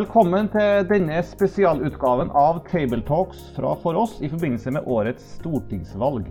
[0.00, 6.30] Velkommen til denne spesialutgaven av Tabletalks fra For oss i forbindelse med årets stortingsvalg.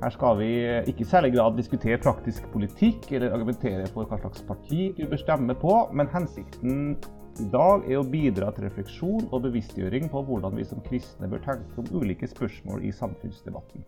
[0.00, 0.46] Her skal vi
[0.88, 5.20] ikke i særlig grad diskutere praktisk politikk eller argumentere for hva slags parti du bør
[5.20, 6.94] stemme på, men hensikten
[7.42, 11.44] i dag er å bidra til refleksjon og bevisstgjøring på hvordan vi som kristne bør
[11.44, 13.84] tenke om ulike spørsmål i samfunnsdebatten.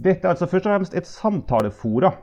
[0.00, 2.14] Dette er altså først og fremst et samtalefora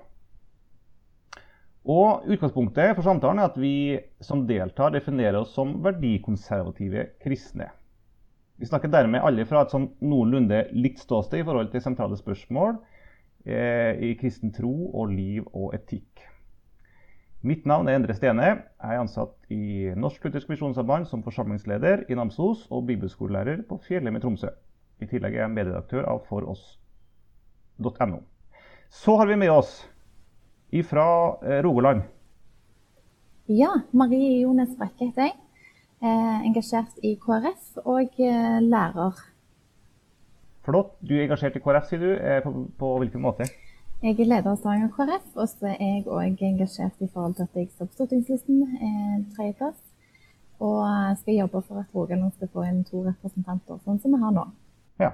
[1.85, 7.70] og Utgangspunktet for samtalen er at vi som deltar, definerer oss som verdikonservative kristne.
[8.58, 12.77] Vi snakker dermed alle fra et sånn noenlunde likt ståsted i forhold til sentrale spørsmål
[13.45, 16.23] eh, i kristen tro og liv og etikk.
[17.45, 18.45] Mitt navn er Endre Stene.
[18.81, 24.17] Jeg er ansatt i Norsk Luthersk Misjonssamband som forsamlingsleder i Namsos og bibelskolelærer på Fjellheim
[24.17, 24.49] i Tromsø.
[25.03, 28.23] I tillegg er jeg medredaktør av foross.no.
[28.89, 29.83] Så har vi med oss
[30.84, 32.02] fra eh, Rogaland.
[33.45, 35.36] Ja, Marie Jones Brekke heter jeg.
[36.02, 39.22] Eh, engasjert i KrF og eh, lærer.
[40.66, 40.96] Flott.
[41.00, 42.09] Du er engasjert i KrF, sier du.
[42.44, 43.48] På, på, hvilken måte?
[44.02, 47.46] Jeg er leder av Stavanger KrF, og så er jeg òg engasjert i forhold til
[47.46, 48.64] at jeg står på stortingslisten,
[49.36, 49.78] tredjeplass.
[50.66, 50.81] Og
[51.22, 54.46] skal jobbe for at Rogaland skal få inn to representanter, sånn som vi har nå.
[55.03, 55.12] Ja.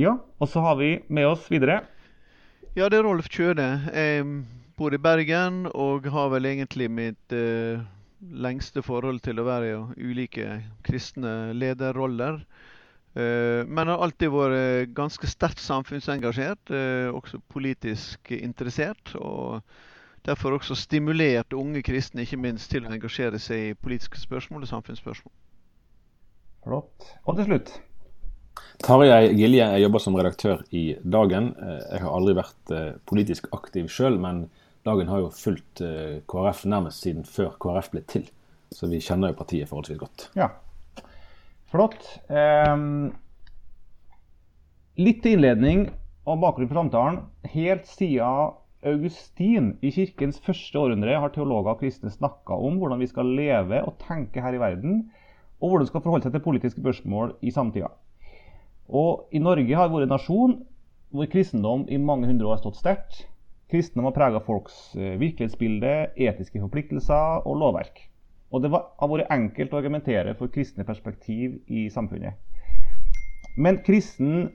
[0.00, 0.18] ja.
[0.40, 1.82] Og så har vi med oss videre
[2.78, 3.68] ja, det er Rolf Kjøne.
[3.90, 4.26] Jeg
[4.78, 7.82] bor i Bergen og har vel egentlig mitt uh,
[8.20, 12.38] lengste forhold til å være i ulike kristne lederroller.
[13.18, 19.16] Uh, men har alltid vært ganske sterkt samfunnsengasjert, uh, også politisk interessert.
[19.18, 19.60] Og
[20.28, 24.74] derfor også stimulert unge kristne ikke minst til å engasjere seg i politiske spørsmål og
[24.76, 25.38] samfunnsspørsmål.
[26.62, 27.14] Flott.
[27.26, 27.78] Og til slutt
[28.80, 31.52] Tarjei Gilje, jeg jobber som redaktør i Dagen.
[31.60, 34.46] Eh, jeg har aldri vært eh, politisk aktiv sjøl, men
[34.88, 38.24] Dagen har jo fulgt eh, KrF nærmest siden før KrF ble til.
[38.72, 40.28] Så vi kjenner jo partiet forholdsvis godt.
[40.38, 40.48] Ja,
[41.70, 42.02] Flott.
[42.26, 43.12] Um,
[44.98, 45.84] litt til innledning
[46.26, 47.20] og bakgrunn for samtalen.
[47.52, 48.56] Helt siden
[48.90, 53.84] Augustin i kirkens første århundre har teologer og kristne snakka om hvordan vi skal leve
[53.84, 55.04] og tenke her i verden,
[55.60, 57.92] og hvordan vi skal forholde seg til politiske spørsmål i samtida.
[58.90, 60.54] Og i Norge har vært en nasjon
[61.14, 63.24] hvor kristendom i mange hundre år har stått sterkt.
[63.70, 68.02] Kristendom har prega folks eh, virkelighetsbilde, etiske forpliktelser og lovverk.
[68.50, 72.34] Og det har vært enkelt å argumentere for kristne perspektiv i samfunnet.
[73.58, 74.50] Men kristen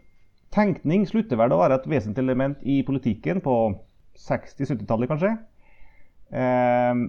[0.55, 3.55] tenkning slutter vel å være et vesentlig element i politikken på
[4.19, 5.31] 60-70-tallet, kanskje.
[6.35, 7.05] Eh,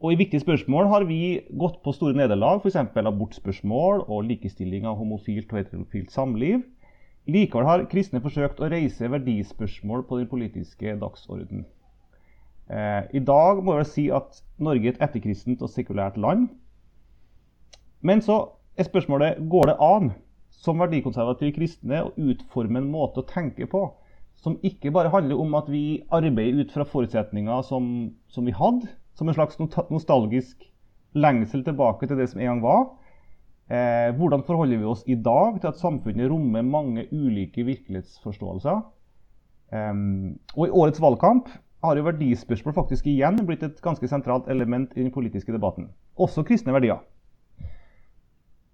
[0.00, 2.76] og I viktige spørsmål har vi gått på store nederlag, f.eks.
[2.96, 6.62] abortspørsmål og likestilling av homofilt og heterofilt samliv.
[7.28, 11.66] Likevel har kristne forsøkt å reise verdispørsmål på den politiske dagsordenen.
[12.72, 16.48] Eh, I dag må jeg si at Norge er et etterkristent og sekulært land.
[18.00, 18.40] Men så
[18.80, 20.14] er spørsmålet går det an
[20.64, 23.84] som verdikonservative kristne å utforme en måte å tenke på
[24.40, 28.88] som ikke bare handler om at vi arbeider ut fra forutsetninger som, som vi hadde,
[29.18, 29.58] som en slags
[29.90, 30.64] nostalgisk
[31.14, 32.84] lengsel tilbake til det som en gang var.
[33.70, 38.80] Eh, hvordan forholder vi oss i dag til at samfunnet rommer mange ulike virkelighetsforståelser?
[39.72, 39.94] Eh,
[40.56, 41.50] og I årets valgkamp
[41.84, 45.88] har jo verdispørsmål faktisk igjen blitt et ganske sentralt element i den politiske debatten.
[46.18, 47.00] Også kristne verdier.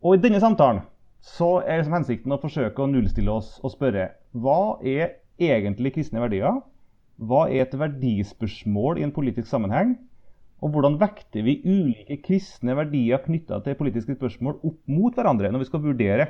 [0.02, 0.82] Og I denne samtalen
[1.26, 5.94] så er det som hensikten å forsøke å nullstille oss og spørre hva er egentlig
[5.96, 6.60] kristne verdier?
[7.16, 9.96] Hva er et verdispørsmål i en politisk sammenheng?
[10.64, 15.64] Og hvordan vekter vi ulike kristne verdier knytta til politiske spørsmål opp mot hverandre når
[15.64, 16.28] vi skal vurdere?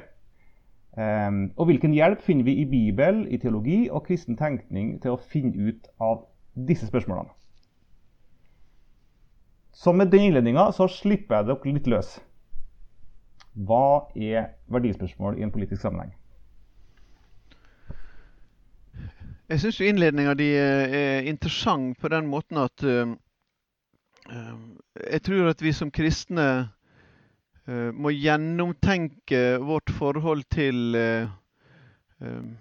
[0.97, 5.21] Um, og hvilken hjelp finner vi i Bibel, i teologi og kristen tenkning til å
[5.21, 6.25] finne ut av
[6.57, 7.31] disse spørsmålene?
[9.77, 12.15] Så med den innledninga så slipper jeg dere litt løs.
[13.57, 16.15] Hva er verdispørsmål i en politisk sammenheng?
[19.47, 23.19] Jeg syns innledninga di er interessant på den måten at Ehm,
[24.29, 26.47] jeg tror at vi som kristne
[27.69, 31.29] eh, må gjennomtenke vårt forhold til eh,
[32.23, 32.57] ehm,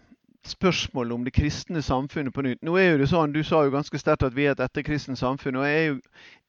[0.45, 2.62] spørsmålet om det kristne samfunnet på nytt.
[2.62, 5.17] Nå er jo det sånn, Du sa jo ganske sterkt at vi er et etterkristent
[5.17, 6.00] samfunn, og jeg er jo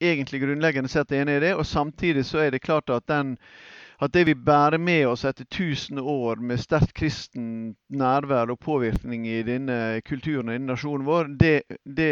[0.01, 1.55] egentlig grunnleggende sett enig i det.
[1.55, 3.37] og Samtidig så er det klart at den
[3.97, 9.25] at det vi bærer med oss etter tusen år med sterkt kristen nærvær og påvirkning
[9.25, 12.11] i denne kulturen og denne nasjonen vår, det, det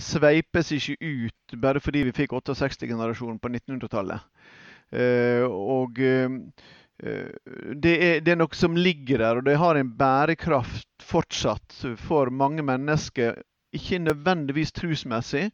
[0.00, 4.24] sveipes ikke ut bare fordi vi fikk 68-generasjonen på 1900-tallet.
[4.88, 6.38] Uh, eh, og uh,
[7.76, 11.76] det, er, det er noe som ligger der, og det har en bærekraft fortsatt
[12.08, 13.36] for mange mennesker
[13.72, 15.50] ikke nødvendigvis trusmessig,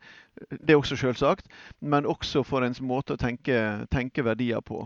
[0.51, 1.49] det er også selvsagt,
[1.81, 4.85] men også for ens måte å tenke, tenke verdier på.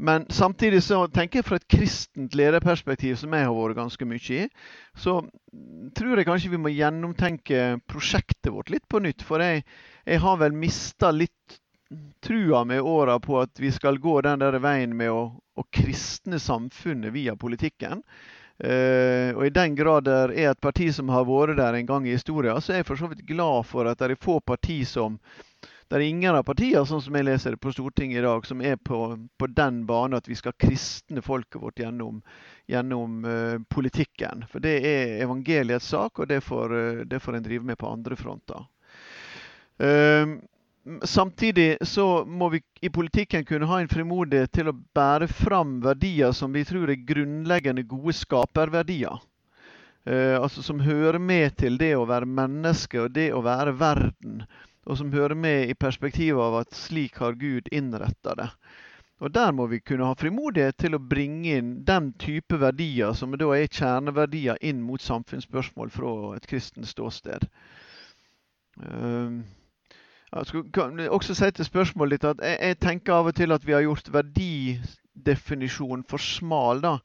[0.00, 4.36] Men samtidig så tenker jeg fra et kristent lederperspektiv, som jeg har vært ganske mye
[4.36, 4.44] i,
[4.94, 5.16] så
[5.98, 9.24] tror jeg kanskje vi må gjennomtenke prosjektet vårt litt på nytt.
[9.26, 9.64] For jeg,
[10.06, 11.58] jeg har vel mista litt
[12.22, 16.38] trua med åra på at vi skal gå den der veien med å, å kristne
[16.38, 18.04] samfunnet via politikken.
[18.58, 22.06] Uh, og I den grad det er et parti som har vært der en gang
[22.06, 24.80] i historien, så er jeg for så vidt glad for at det er få parti
[24.86, 25.18] som
[25.88, 28.60] Det er ingen av partiene sånn som jeg leser det på Stortinget i dag, som
[28.60, 28.98] er på,
[29.40, 32.20] på den bane at vi skal kristne folket vårt gjennom,
[32.68, 34.44] gjennom uh, politikken.
[34.52, 37.88] For det er evangeliets sak, og det får, uh, det får en drive med på
[37.88, 38.68] andre fronter.
[39.80, 40.36] Uh,
[41.02, 46.32] Samtidig så må vi i politikken kunne ha en frimodighet til å bære fram verdier
[46.32, 49.18] som vi tror er grunnleggende gode skaperverdier.
[50.08, 54.46] Eh, altså Som hører med til det å være menneske og det å være verden.
[54.88, 58.48] Og som hører med i perspektivet av at slik har Gud innretta det.
[59.20, 63.34] Og Der må vi kunne ha frimodighet til å bringe inn den type verdier som
[63.34, 67.48] da er kjerneverdier inn mot samfunnsspørsmål fra et kristent ståsted.
[68.78, 69.42] Uh,
[70.28, 73.74] jeg skal også si til spørsmålet ditt at jeg, tenker av og til at vi
[73.74, 74.12] har gjort
[75.18, 76.82] verdidefinisjonen for smal.
[76.82, 76.98] da.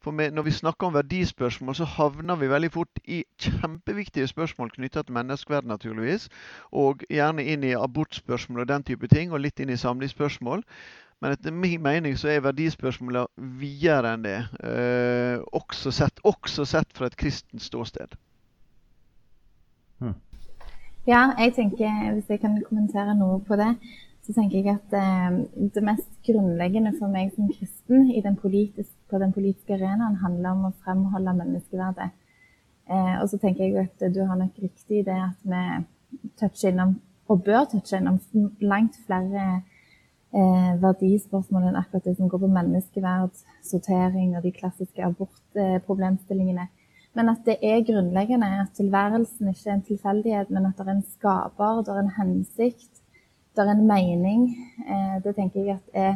[0.00, 4.70] For med, Når vi snakker om verdispørsmål, så havner vi veldig fort i kjempeviktige spørsmål
[4.70, 6.28] knytta til menneskeverd, naturligvis.
[6.72, 10.64] Og gjerne inn i abortspørsmål og den type ting, og litt inn i samlivsspørsmål.
[11.20, 14.38] Men etter min mening så er verdispørsmålet videre enn det.
[14.64, 18.16] Eh, også, sett, også sett fra et kristent ståsted.
[19.98, 20.14] Hmm.
[21.06, 23.74] Ja, jeg tenker, hvis jeg kan kommentere noe på det,
[24.26, 25.38] så tenker jeg at eh,
[25.74, 30.66] det mest grunnleggende for meg som kristen den politisk, på den politiske arenaen handler om
[30.68, 32.10] å fremholde menneskeverdet.
[32.90, 35.64] Eh, og så tenker jeg at du har nok riktig i det at vi
[36.40, 36.98] toucher innom,
[37.30, 38.18] og bør touche innom,
[38.60, 39.46] langt flere
[40.34, 46.68] eh, verdispørsmål enn akkurat det som går på menneskeverd, sortering og de klassiske abortproblemstillingene.
[47.18, 50.96] Men at det er grunnleggende at tilværelsen ikke er en tilfeldighet, men at det er
[50.98, 52.99] en skaper, det er en hensikt,
[53.64, 54.44] det er en mening.
[54.86, 56.14] Eh, det tenker jeg at er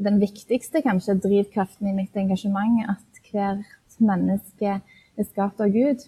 [0.00, 2.80] den viktigste kanskje drivkraften i mitt engasjement.
[2.88, 6.06] At hvert menneske er skapt av Gud.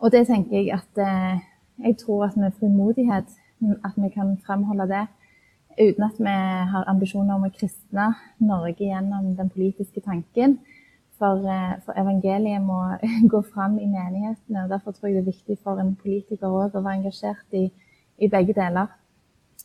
[0.00, 1.40] Og det tenker jeg at eh,
[1.84, 3.30] jeg tror at med frimodighet
[3.84, 5.06] at vi kan fremholde det
[5.80, 6.36] uten at vi
[6.72, 10.58] har ambisjoner om å kristne Norge gjennom den politiske tanken.
[11.20, 12.80] For, eh, for, evangeliet må
[13.32, 14.64] gå fram i menighetene.
[14.64, 17.68] og Derfor tror jeg det er viktig for en politiker òg å være engasjert i,
[18.20, 18.86] i begge deler.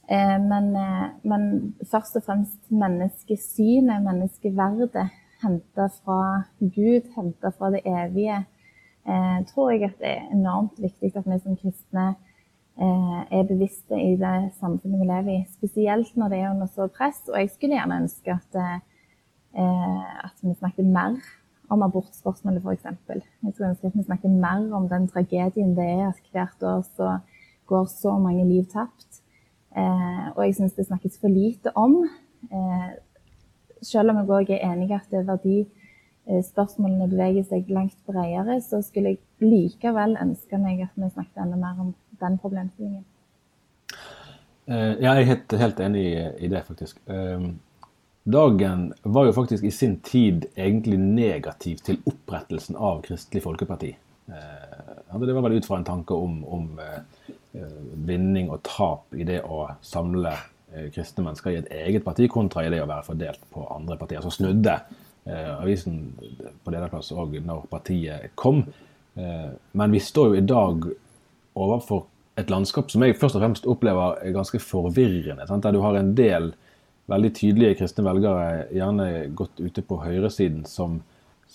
[0.10, 5.10] Eh, men, eh, men, først og fremst menneskesynet, menneskeverdet,
[5.42, 8.46] henta fra Gud, henta fra det evige,
[9.07, 12.16] eh, tror jeg at det er enormt viktig at vi som kristne
[12.78, 15.46] er bevisste i det samfunnet vi lever i.
[15.48, 17.22] Spesielt når det er under så press.
[17.31, 18.81] Og jeg skulle gjerne ønske at,
[20.25, 21.16] at vi snakket mer
[21.69, 22.84] om abortspørsmålet f.eks.
[22.84, 26.81] Jeg skulle ønske at vi snakket mer om den tragedien det er at hvert år
[26.98, 27.18] så
[27.67, 29.21] går så mange liv tapt.
[29.75, 31.97] Eh, og jeg syns det snakkes for lite om.
[32.51, 32.91] Eh,
[33.81, 38.81] selv om jeg òg er enig i at er verdispørsmålene beveger seg langt bredere, så
[38.86, 43.05] skulle jeg likevel ønske meg at vi snakket enda mer om den problemstillingen.
[44.65, 46.07] Eh, jeg er helt, helt enig
[46.39, 47.01] i det, faktisk.
[47.10, 47.53] Eh,
[48.25, 53.91] Dagen var jo faktisk i sin tid egentlig negativ til opprettelsen av Kristelig Folkeparti.
[54.27, 57.29] Eh, det var vel ut fra en tanke om, om eh,
[58.07, 62.65] vinning og tap i det å samle eh, kristne mennesker i et eget parti, kontra
[62.65, 64.24] i det å være fordelt på andre partier.
[64.24, 64.79] Så snudde
[65.25, 66.12] avisen
[66.62, 68.59] på lederplass òg når partiet kom.
[69.17, 70.83] Men vi står jo i dag
[71.57, 72.03] overfor
[72.38, 75.47] et landskap som jeg først og fremst opplever er ganske forvirrende.
[75.50, 76.51] Der du har en del
[77.12, 79.07] veldig tydelige kristne velgere, gjerne
[79.38, 81.00] gått ute på høyresiden, som,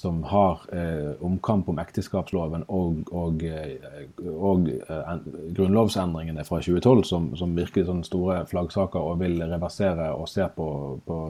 [0.00, 5.20] som har eh, omkamp om ekteskapsloven og, og, eh, og en,
[5.56, 10.70] grunnlovsendringene fra 2012, som, som virker som store flaggsaker og vil reversere og se på,
[11.04, 11.20] på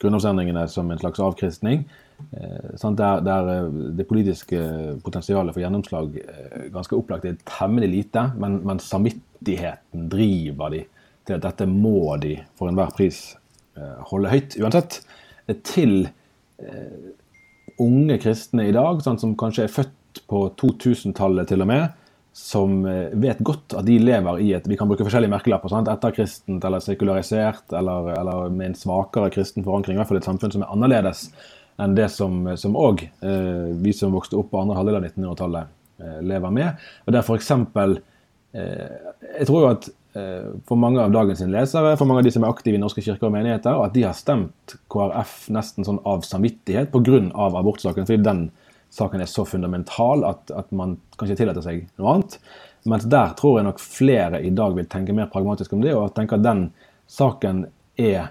[0.00, 1.84] grunnlovsendringene som en slags avkristning.
[2.32, 4.64] Eh, der, der, eh, det politiske
[5.04, 10.84] potensialet for gjennomslag eh, ganske opplagt er temmelig lite, men, men samvittigheten driver de
[11.24, 13.34] til at dette må de for enhver pris
[13.74, 15.00] Eh, holde høyt uansett,
[15.66, 16.06] til
[16.62, 17.14] eh,
[17.82, 22.00] unge kristne i dag, sånn som kanskje er født på 2000-tallet til og med,
[22.34, 25.70] som eh, vet godt at de lever i et Vi kan bruke forskjellige merkelapper.
[25.70, 25.90] Sant?
[25.90, 29.98] Etterkristent eller sekularisert, eller, eller, med en svakere kristen forankring.
[29.98, 31.28] I hvert fall et samfunn som er annerledes
[31.82, 32.46] enn det som
[32.78, 35.80] òg eh, vi som vokste opp på andre halvdel av 1900-tallet,
[36.26, 36.86] lever med.
[37.06, 38.00] Og der for eksempel,
[38.54, 42.52] Jeg tror jo at for mange av dagens lesere, for mange av de som er
[42.54, 46.92] aktive i norske kirker og menigheter, at de har stemt KrF nesten sånn av samvittighet
[46.92, 47.22] pga.
[47.34, 48.06] abortsaken.
[48.06, 48.44] fordi den
[48.94, 52.38] saken er så fundamental at, at man kan ikke seg noe annet.
[52.84, 56.14] Mens der tror jeg nok flere i dag vil tenke mer pragmatisk om det, og
[56.14, 56.66] tenke at den
[57.10, 57.64] saken
[57.98, 58.30] er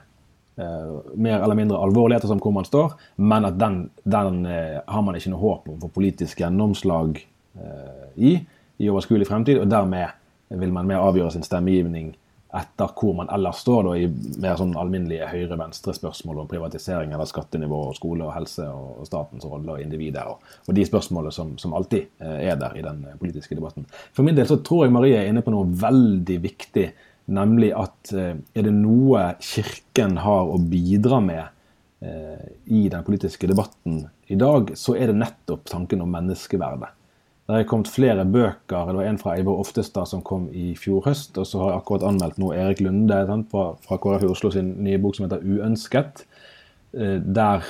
[0.55, 5.05] eh, mer eller mindre alvorlig ettersom hvor man står, men at den, den eh, har
[5.05, 8.35] man ikke noe håp om for politisk gjennomslag eh, i
[8.81, 10.15] i overskuelig fremtid, og dermed
[10.59, 12.13] vil man mer avgjøre sin stemmegivning
[12.53, 17.79] etter hvor man ellers står, da, i mer sånn alminnelige høyre-venstre-spørsmål om privatisering eller skattenivå
[17.87, 21.73] og skole og helse og, statens rolle og individer, og, og de spørsmålene som, som,
[21.73, 23.87] alltid eh, er der i den politiske debatten.
[24.13, 26.85] For min del så tror jeg Marie er inne på noe veldig viktig,
[27.33, 31.43] nemlig at eh, er det noe Kirken har å bidra med
[32.05, 36.93] eh, i den politiske debatten i dag, så er det nettopp tanken om menneskeverdet.
[37.43, 38.87] Det er kommet flere bøker.
[38.87, 41.35] Det var en fra Eivor Oftestad som kom i fjor høst.
[41.35, 44.51] Og så har jeg akkurat anmeldt nå Erik Lunde sant, fra, fra, KrF i Oslo
[44.53, 46.23] sin nye bok som heter 'Uønsket'.
[46.93, 47.67] Eh, der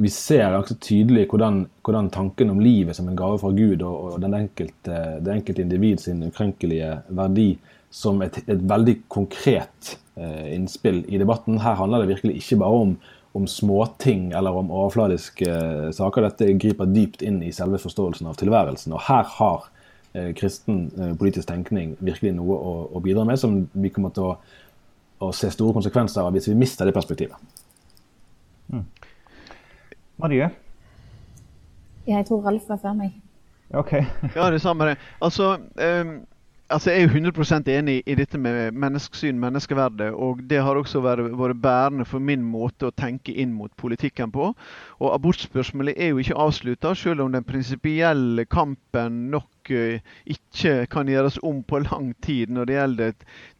[0.00, 4.14] vi ser ganske tydelig hvordan, hvordan, tanken om livet som en gave fra Gud og,
[4.14, 7.58] og enkelte, det enkelte individ sin ukrenkelige verdi
[7.90, 11.60] som et, et veldig konkret eh, innspill i debatten.
[11.60, 12.96] Her handler det virkelig ikke bare om
[13.32, 16.22] om småting eller om overfladiske eh, saker.
[16.22, 18.94] Dette griper dypt inn i selve forståelsen av tilværelsen.
[18.96, 19.68] Og her har
[20.12, 24.32] eh, kristen eh, politisk tenkning virkelig noe å, å, bidra med, som vi kommer til
[24.32, 24.34] å,
[25.22, 27.38] å, se store konsekvenser av hvis vi mister det perspektivet.
[28.70, 28.84] Mm.
[30.20, 30.50] Marie?
[32.10, 33.14] Jeg tror Ralf var før meg.
[33.78, 33.94] Ok.
[34.34, 34.98] ja, det samme det.
[35.22, 36.18] Altså, um
[36.70, 40.12] altså Jeg er 100% enig i dette med menneskesyn, menneskeverdet.
[40.14, 44.30] og Det har også vært, vært bærende for min måte å tenke inn mot politikken
[44.32, 44.52] på.
[45.00, 51.38] Og Abortspørsmålet er jo ikke avslutta, selv om den prinsipielle kampen nok ikke kan gjøres
[51.46, 53.12] om på lang tid når det gjelder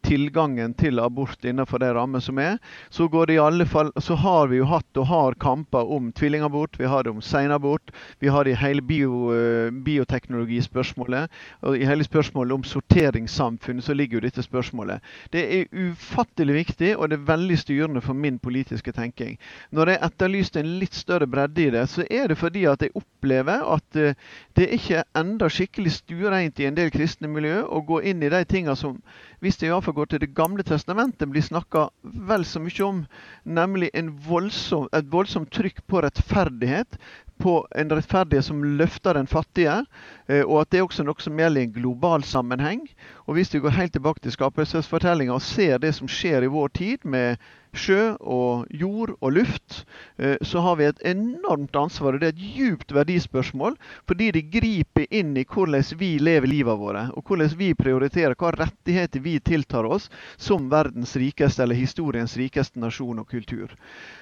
[0.03, 2.59] tilgangen til abort innenfor de rammer som er,
[2.91, 6.11] så, går det i alle fall, så har vi jo hatt og har kamper om
[6.13, 11.31] tvillingabort, vi har det om senabort, vi har det i hele bio, eh, bioteknologispørsmålet.
[11.63, 15.01] Og i hele spørsmålet om sorteringssamfunnet så ligger jo dette spørsmålet.
[15.33, 19.39] Det er ufattelig viktig, og det er veldig styrende for min politiske tenking.
[19.71, 22.97] Når jeg etterlyste en litt større bredde i det, så er det fordi at jeg
[22.97, 24.15] opplever at det
[24.61, 28.31] det er ikke enda skikkelig stuereint i en del kristne miljø å gå inn i
[28.33, 28.99] de tingene som,
[29.41, 33.03] hvis det iallfall går til Det gamle testamentet, blir snakka vel så mye om,
[33.45, 33.91] nemlig
[34.27, 36.99] voldsom, et voldsomt trykk på rettferdighet,
[37.41, 39.81] på en rettferdighet som løfter den fattige,
[40.29, 42.85] eh, og at det er også noe som gjelder i en global sammenheng.
[43.31, 46.73] Og Hvis vi går helt tilbake til skapelsesfortellinga og ser det som skjer i vår
[46.75, 47.37] tid, med
[47.77, 49.85] sjø og jord og luft,
[50.19, 52.15] eh, så har vi et enormt ansvar.
[52.15, 56.79] og Det er et djupt verdispørsmål, fordi det griper inn i hvordan vi lever livet
[56.79, 62.37] våre, og hvordan vi prioriterer, hva rettigheter vi tiltar oss som verdens rikeste eller historiens
[62.37, 63.71] rikeste nasjon og kultur.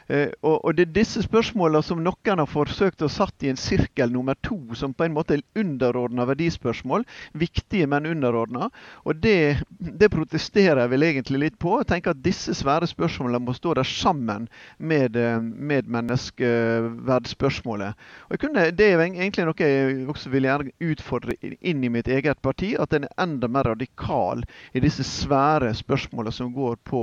[0.08, 4.12] Eh, og Det er disse spørsmålene som noen har forsøkt å satt i en sirkel
[4.12, 7.04] nummer to, som på en måte er underordna verdispørsmål.
[7.34, 8.70] Viktige, men underordna.
[9.04, 11.78] Og det, det protesterer jeg vel egentlig litt på.
[11.80, 14.42] Jeg tenker at Disse svære spørsmålene må stå der sammen
[14.78, 17.94] med, eh, med menneskeverdsspørsmålet.
[18.76, 22.76] Det er egentlig noe jeg også vil gjerne utfordre inn i mitt eget parti.
[22.78, 27.02] At en er enda mer radikal i disse svære spørsmålene som går på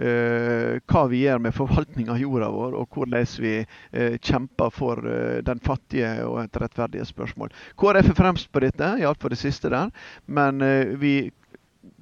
[0.00, 4.96] uh, hva vi gjør med forvaltning av jorda vår, og hvordan vi uh, kjemper for
[5.04, 7.50] uh, den fattige og et rettferdighetsspørsmål.
[7.80, 9.88] KrF er fremst på dette, iallfall det siste der.
[10.26, 10.62] Men
[11.00, 11.29] vi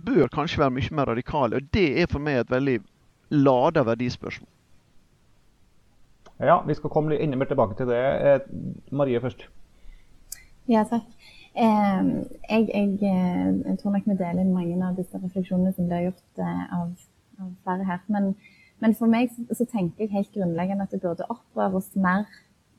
[0.07, 1.57] bør kanskje være mye mer radikale.
[1.57, 2.79] Og det er for meg et veldig
[3.31, 4.49] lada verdispørsmål.
[6.39, 7.99] Ja, vi skal komme litt enda mer tilbake til det.
[7.99, 8.41] Eh,
[8.95, 9.49] Marie først.
[10.71, 11.07] Ja, takk.
[11.59, 12.05] Eh,
[12.51, 16.43] jeg, jeg, eh, jeg, tror nok vi deler mange av disse refleksjonene som ble gjort
[16.45, 16.93] av,
[17.41, 18.05] av, flere her.
[18.07, 18.37] Men,
[18.79, 22.29] men for meg så, så, tenker jeg helt grunnleggende at det burde opprøre oss mer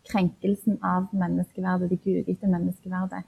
[0.08, 3.26] krenkelsen av menneskeverdet, det gudgitte menneskeverdet.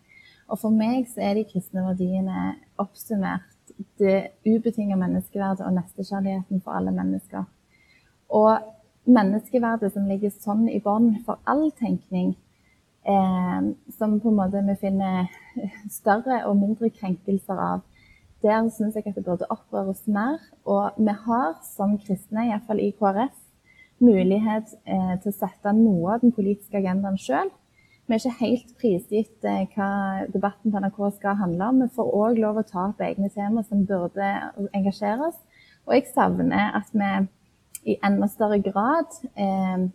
[0.47, 3.50] Og for meg så er de kristne verdiene oppsummert
[3.99, 7.43] det ubetinga menneskeverdet og nestekjærligheten for alle mennesker.
[8.29, 8.57] Og
[9.05, 12.35] menneskeverdet som ligger sånn i bånn for all tenkning,
[13.03, 15.31] eh, som på en måte vi finner
[15.99, 17.85] større og mindre krenkelser av,
[18.41, 20.39] der syns jeg at det burde opprøres mer.
[20.65, 23.35] Og vi har som kristne, iallfall i KrF,
[24.01, 27.51] mulighet eh, til å sette noe av den politiske agendaen sjøl.
[28.11, 31.77] Vi er ikke helt prisgitt eh, hva debatten på NRK skal handle om.
[31.79, 34.31] Vi får òg lov å ta opp egne temaer som burde
[34.75, 35.37] engasjere oss.
[35.87, 37.11] Og jeg savner at vi
[37.93, 39.87] i enda større grad eh,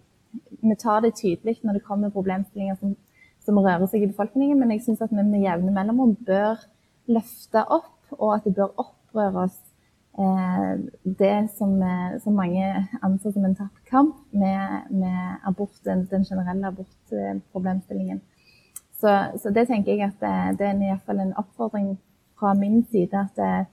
[0.64, 2.96] vi tar det tydelig når det kommer problemstillinger som,
[3.44, 6.64] som rører seg i befolkningen, men jeg syns at vi med jevne mellomrom bør
[7.12, 9.60] løfte opp, og at det bør opprøre oss
[11.02, 16.24] det som, eh, som, mange anser som en tapt kamp med, med abort, den, den,
[16.24, 18.20] generelle abortproblemstillingen.
[19.00, 21.98] Så, så, det tenker jeg at det, det er iallfall en oppfordring
[22.40, 23.66] fra min side at det,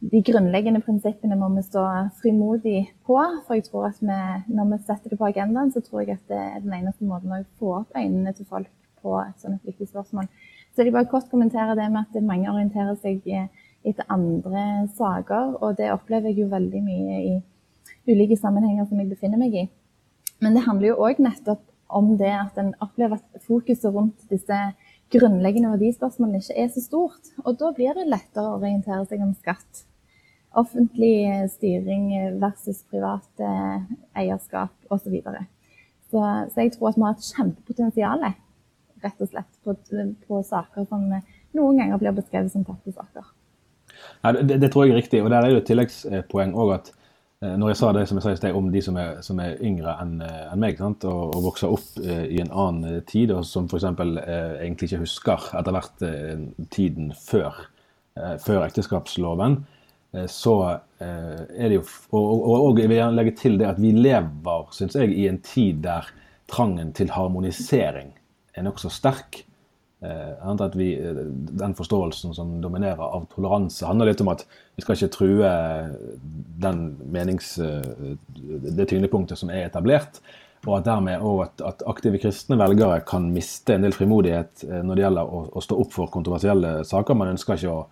[0.00, 1.84] de grunnleggende prinsippene må vi stå
[2.22, 3.20] frimodig på.
[3.46, 4.18] For jeg tror at vi,
[4.48, 7.32] når vi setter det på agendaen, så tror jeg at det er den eneste måten
[7.32, 10.28] å få opp øynene til folk på et sånt viktig spørsmål.
[10.72, 13.24] Så jeg vil bare kort kommentere det med at mange orienterer seg
[13.86, 15.56] etter andre saker.
[15.62, 17.36] Og det opplever jeg jo veldig mye i
[18.06, 19.64] ulike sammenhenger som jeg befinner meg i.
[20.42, 21.64] Men det handler jo òg nettopp
[21.96, 24.58] om det at en opplever at fokuset rundt disse
[25.14, 27.30] grunnleggende verdispørsmålene ikke er så stort.
[27.44, 29.84] Og da blir det lettere å orientere seg om skatt.
[30.56, 32.08] Offentlig styring
[32.40, 33.44] versus privat
[34.16, 35.06] eierskap osv.
[35.06, 35.46] Så, videre.
[36.10, 38.26] så Så jeg tror at vi har et kjempepotensial
[39.04, 39.76] rett og slett på,
[40.26, 43.35] på saker som noen ganger blir beskrevet som tapte saker.
[44.24, 45.22] Ja, det, det, tror jeg er riktig.
[45.22, 46.90] og Der er jo et tilleggspoeng òg at
[47.42, 49.40] eh, når jeg sa det som jeg sa i sted om de som er, som
[49.42, 51.06] er yngre enn eh, en meg, sant?
[51.08, 53.86] Og, og, vokser opp eh, i en annen tid, og som f.eks.
[53.86, 57.64] Eh, egentlig ikke husker etter hvert eh, tiden før,
[58.18, 59.64] eh, før ekteskapsloven,
[60.32, 60.52] så
[60.96, 64.94] er det jo og, og, og, jeg vil legge til det at vi lever, syns
[64.96, 66.08] jeg, i en tid der
[66.48, 68.14] trangen til harmonisering
[68.56, 69.42] er nokså sterk.
[70.06, 71.14] Eh, at vi, eh,
[71.58, 74.44] den forståelsen som dominerer av toleranse, handler litt om at
[74.76, 75.52] vi skal ikke true
[76.62, 76.82] den
[77.12, 78.16] menings, eh,
[78.76, 80.20] det tyngdepunktet som er etablert.
[80.66, 84.96] Og at dermed også at, at, aktive kristne velgere kan miste en del frimodighet når
[84.96, 87.14] det gjelder å, å stå opp for kontroversielle saker.
[87.14, 87.84] Man ønsker ikke å,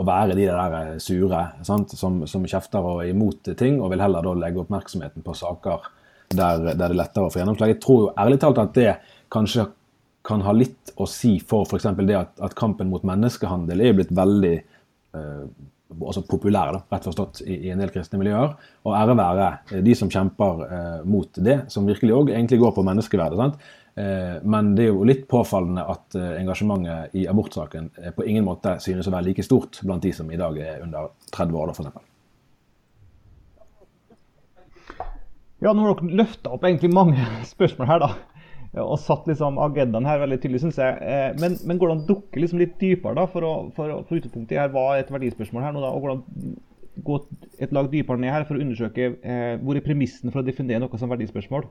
[0.00, 1.92] å være de der sure sant?
[1.98, 5.90] som, som kjefter og er imot ting, og vil heller da legge oppmerksomheten på saker
[6.32, 7.74] der, der det er lettere å få gjennomslag.
[7.74, 8.94] Jeg tror jo ærlig talt at det
[9.32, 9.68] kanskje
[10.26, 11.90] kan ha litt å si for f.eks.
[11.98, 15.44] det at, at, kampen mot menneskehandel er blitt veldig eh,
[15.98, 18.54] altså populær, da, rett forstått, i, i, en del kristne miljøer.
[18.86, 22.74] Og ære være eh, de som kjemper eh, mot det, som virkelig òg egentlig går
[22.76, 23.58] på menneskeverdet.
[23.98, 28.46] Eh, men det er jo litt påfallende at eh, engasjementet i abortsaken eh, på ingen
[28.46, 31.74] måte synes å være like stort blant de som i dag er under 30 år,
[31.74, 32.08] f.eks.
[35.62, 38.31] Ja, nå har dere løfta opp egentlig mange spørsmål her, da
[38.80, 40.96] og satt liksom agendaen her veldig tydelig, syns jeg.
[41.04, 44.72] Eh, men, men å dukke liksom litt dypere da, for, å, for, for utgangspunktet her
[44.72, 46.54] var et verdispørsmål her nå da, og det
[47.04, 47.18] gå
[47.64, 50.82] et lag dypere ned her for å undersøke eh, hvor er premissen for å definere
[50.82, 51.68] noe som verdispørsmål?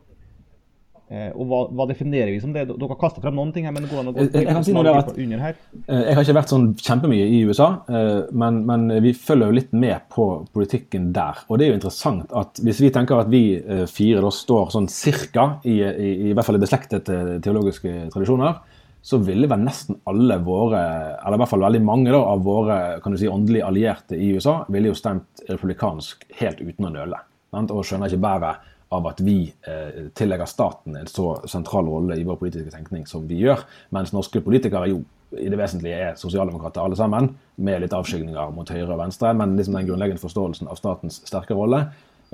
[1.11, 2.63] Eh, og hva, hva, definerer vi som det?
[2.69, 4.75] Dere har kasta frem noen ting her, men går an å gå jeg, jeg, si
[4.79, 5.57] at, under her?
[5.81, 9.57] Eh, jeg har ikke vært sånn kjempemye i USA, eh, men, men, vi følger jo
[9.57, 11.43] litt med på politikken der.
[11.49, 13.43] Og det er jo interessant at hvis vi tenker at vi
[13.91, 18.61] fire da står sånn cirka i, i, i hvert fall i beslektede teologiske tradisjoner,
[19.03, 20.79] så ville vel nesten alle våre,
[21.17, 24.29] eller i hvert fall veldig mange da, av våre kan du si, åndelige allierte i
[24.35, 27.19] USA, ville jo stemt republikansk helt uten å nøle.
[27.51, 28.51] Og skjønner ikke bare
[28.91, 33.23] av at vi eh, tillegger staten en så sentral rolle i vår politiske tenkning som
[33.27, 33.63] vi gjør,
[33.95, 35.01] mens norske politikere jo
[35.39, 39.31] i det vesentlige er sosialdemokrater alle sammen, med litt avskygninger mot høyre og venstre.
[39.37, 41.85] Men liksom den grunnleggende forståelsen av statens sterke rolle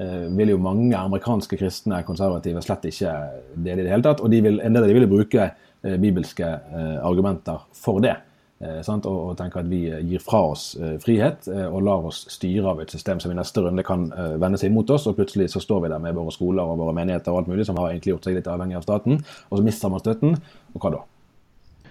[0.02, 3.13] eh, vil jo mange amerikanske kristne konservative slett ikke
[3.54, 4.24] dele i det hele tatt.
[4.24, 8.17] Og de vil, en del av de vil bruke eh, bibelske eh, argumenter for det.
[8.58, 12.24] Eh, og, og tenker at vi eh, gir fra oss eh, frihet og lar oss
[12.34, 14.08] styre av et system som i neste runde kan
[14.41, 16.96] vende seg mot oss, og plutselig så står vi der med våre skoler og våre
[16.98, 19.65] menigheter og alt mulig som har egentlig gjort seg litt avhengig av staten, og så
[19.67, 20.39] mister man støtten.
[20.74, 21.04] Og hva da?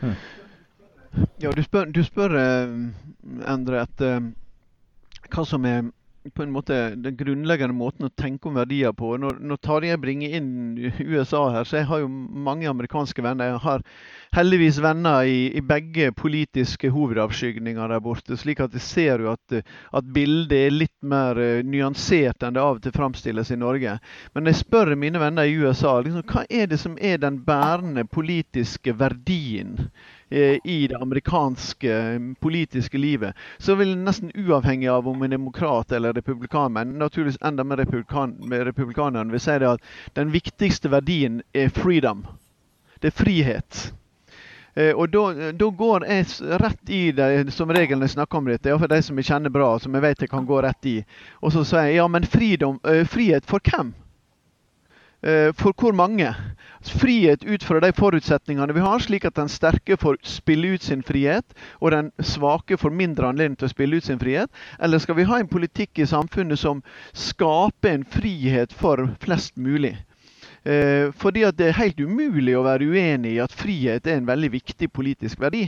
[0.01, 0.17] Hmm.
[1.41, 4.27] Ja, du spør, du spør Endre, etter
[5.31, 5.87] hva som er
[6.35, 9.13] på en måte den grunnleggende måten å tenke om verdier på.
[9.21, 10.51] Når, når Tarjei bringer inn
[11.01, 13.53] USA her, så jeg har jo mange amerikanske venner.
[13.53, 13.85] Jeg har
[14.37, 18.37] heldigvis venner i, i begge politiske hovedavskygninger der borte.
[18.37, 19.61] slik at jeg ser jo at,
[19.93, 23.99] at bildet er litt mer uh, nyansert enn det av og til framstilles i Norge.
[24.35, 28.07] Men jeg spør mine venner i USA liksom, hva er det som er den bærende
[28.09, 35.23] politiske verdien Eh, i det amerikanske mm, politiske livet, så vil nesten uavhengig av om
[35.23, 40.33] en demokrat eller republikaner, men naturligvis enda mer republikan republikanerne, vil si det at den
[40.35, 42.27] viktigste verdien er freedom.
[43.01, 43.93] Det er frihet.
[44.77, 46.27] Eh, og da, går jeg
[46.61, 49.71] rett i det som regelen jeg snakker om dette, iallfall de som jeg kjenner bra,
[49.81, 50.97] som jeg vet jeg kan gå rett i.
[51.41, 53.95] Og så sier jeg ja, men freedom, eh, frihet for hvem?
[55.27, 56.29] Eh, for hvor mange?
[56.87, 61.03] Frihet ut fra de forutsetningene vi har, slik at den sterke får spille ut sin
[61.03, 64.53] frihet, og den svake får mindre anledning til å spille ut sin frihet?
[64.79, 69.97] Eller skal vi ha en politikk i samfunnet som skaper en frihet for flest mulig?
[70.63, 74.53] Eh, fordi det er helt umulig å være uenig i at frihet er en veldig
[74.55, 75.67] viktig politisk verdi.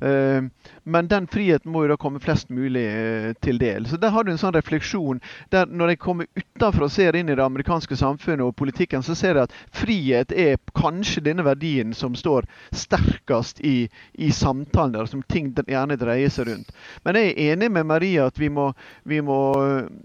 [0.00, 0.42] Eh,
[0.84, 3.86] men den friheten må jo da komme flest mulig eh, til del.
[3.86, 5.20] Så Der har du en sånn refleksjon.
[5.50, 9.14] der Når jeg kommer utenfra og ser inn i det amerikanske samfunnet og politikken, så
[9.14, 15.06] ser jeg at frihet er kanskje denne verdien som står sterkest i, i samtalen der,
[15.06, 16.72] som ting gjerne dreier seg rundt.
[17.04, 18.72] Men jeg er enig med Maria at vi må,
[19.04, 19.38] vi må,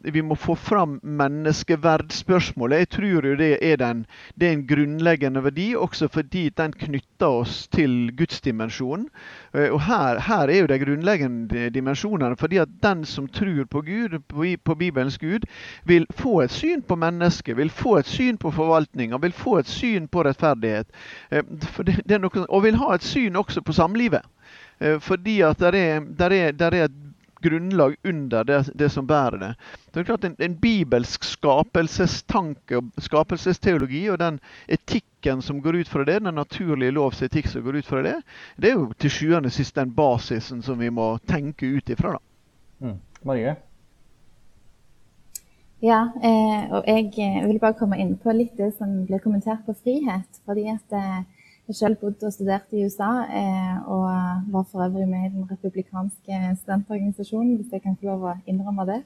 [0.04, 2.86] vi må få fram menneskeverdspørsmålet.
[2.86, 7.42] Jeg tror jo det er, den, det er en grunnleggende verdi, også fordi den knytter
[7.42, 9.08] oss til gudsdimensjonen.
[9.54, 12.38] Eh, og her, her, er jo de grunnleggende dimensjonene.
[12.38, 14.20] fordi at den som tror på Gud,
[14.66, 15.46] på, Bibelens Gud,
[15.86, 19.70] vil få et syn på mennesket, vil få et syn på forvaltninga, vil få et
[19.70, 20.88] syn på rettferdighet.
[21.32, 21.44] Eh,
[22.18, 24.26] noe, og vil ha et syn også på samlivet.
[24.80, 26.98] Eh, fordi at det er, der er, der er et
[27.44, 29.56] grunnlag under det, det, som bærer det.
[29.94, 34.40] Det er klart En, en bibelsk skapelsestanke og skapelsesteologi og den
[35.18, 38.22] etikken som går ut fra det, den naturlige lovs etikk som går ut fra det,
[38.58, 42.12] det er jo til sjuende og sist den basisen som vi må tenke ut ifra.
[42.12, 42.20] da.
[42.80, 43.00] Mm.
[43.24, 43.56] Marie?
[45.82, 49.66] Ja, eh, og jeg eh, vil bare komme inn på litt det som ble kommentert
[49.66, 50.42] på frihet.
[50.46, 51.24] fordi at eh,
[51.68, 54.06] jeg selv bodde og studerte i USA, eh, og
[54.52, 58.86] var for øvrig med i den republikanske studentorganisasjonen, hvis jeg kan få lov å innrømme
[58.86, 59.02] det.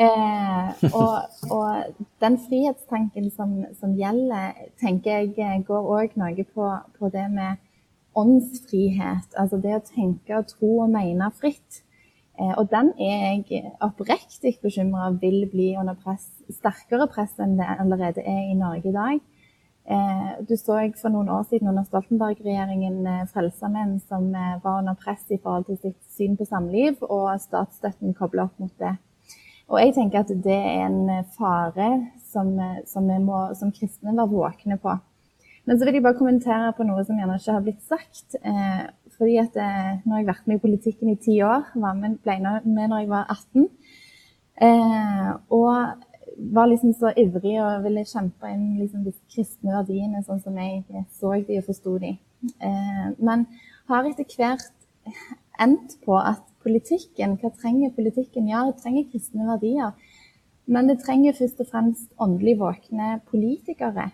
[0.00, 1.18] Eh, og,
[1.52, 7.60] og, den frihetstanken som, som, gjelder, tenker jeg går òg noe på, på, det med
[8.16, 9.36] åndsfrihet.
[9.36, 11.82] Altså det å tenke og tro og mene fritt.
[12.40, 17.68] Eh, og den er jeg oppriktig bekymra vil bli under press, sterkere press enn det
[17.76, 19.20] allerede er i Norge i dag.
[19.84, 24.78] Eh, du så jeg for noen år siden under Stoltenberg-regjeringen eh, Frelsesarmeen som eh, var
[24.78, 28.94] under press i forhold til sitt syn på samliv, og statsstøtten kobla opp mot det.
[29.70, 31.88] Og jeg tenker at det er en fare
[32.32, 32.52] som,
[32.88, 34.96] som, må, som kristne var våkne på.
[35.64, 38.38] Men så vil jeg bare kommentere på noe som gjerne ikke har blitt sagt.
[38.42, 38.84] Eh,
[39.18, 42.38] fordi at eh, jeg har vært med i politikken i ti år, var med, ble
[42.42, 43.68] med når jeg var 18.
[44.66, 46.08] Eh, og
[46.52, 50.82] var liksom så ivrig og ville kjempe inn liksom disse kristne verdiene sånn som jeg
[51.14, 52.16] så de og forsto de.
[52.58, 53.46] Eh, men
[53.90, 54.72] har etter hvert
[55.62, 58.48] endt på at politikken, hva trenger politikken?
[58.50, 59.92] Ja, det trenger kristne verdier.
[60.66, 64.10] Men det trenger først og fremst åndelig våkne politikere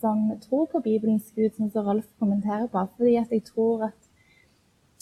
[0.00, 2.82] som tror på Bibelens Gud, som Rolf kommenterer på.
[2.96, 4.00] Fordi jeg tror at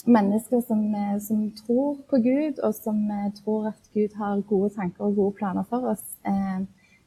[0.06, 4.70] mennesker som, eh, som, tror på Gud, og som eh, tror at Gud har gode
[4.70, 6.60] tanker og gode planer for oss, eh,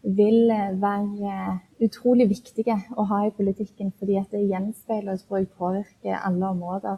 [0.03, 3.93] vil eh, være utrolig viktige å ha i politikken.
[3.99, 6.97] Fordi det gjenspeiler og påvirker alle områder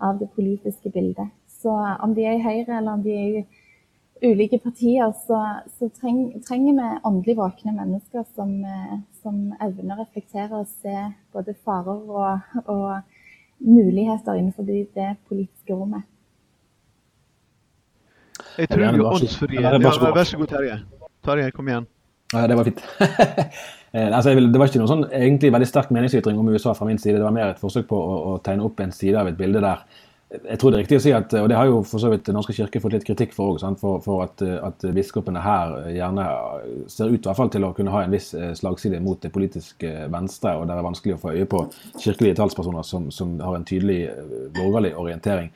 [0.00, 1.32] av det politiske bildet.
[1.62, 1.72] Så
[2.04, 3.44] om de er i Høyre eller om de er i
[4.24, 5.40] ulike partier, så,
[5.78, 8.52] så treng, trenger vi åndelig våkne mennesker som,
[9.20, 10.94] som evner å reflektere og se
[11.36, 16.06] både farer og, og muligheter innenfor det politiske rommet.
[18.56, 20.78] Jeg tror jo åndsfrie ja, Vær så god, Terje.
[21.24, 21.88] Terje, kom igjen.
[22.32, 22.86] Ja, det var fint.
[23.96, 26.84] Eh, altså, vil, det var ikke noen sånn egentlig veldig sterk meningsytring om USA fra
[26.84, 27.14] min side.
[27.16, 29.62] Det var mer et forsøk på å, å tegne opp en side av et bilde
[29.62, 29.86] der
[30.26, 32.26] jeg tror det er riktig å si at, og det har jo for så vidt
[32.34, 36.24] norske kirke fått litt kritikk for òg, for, for, at, at biskopene her gjerne
[36.90, 39.30] ser ut i hvert fall til å kunne ha en viss eh, slagside mot det
[39.34, 41.62] politiske venstre, og det er vanskelig å få øye på
[42.02, 45.52] kirkelige talspersoner som, som har en tydelig eh, borgerlig orientering.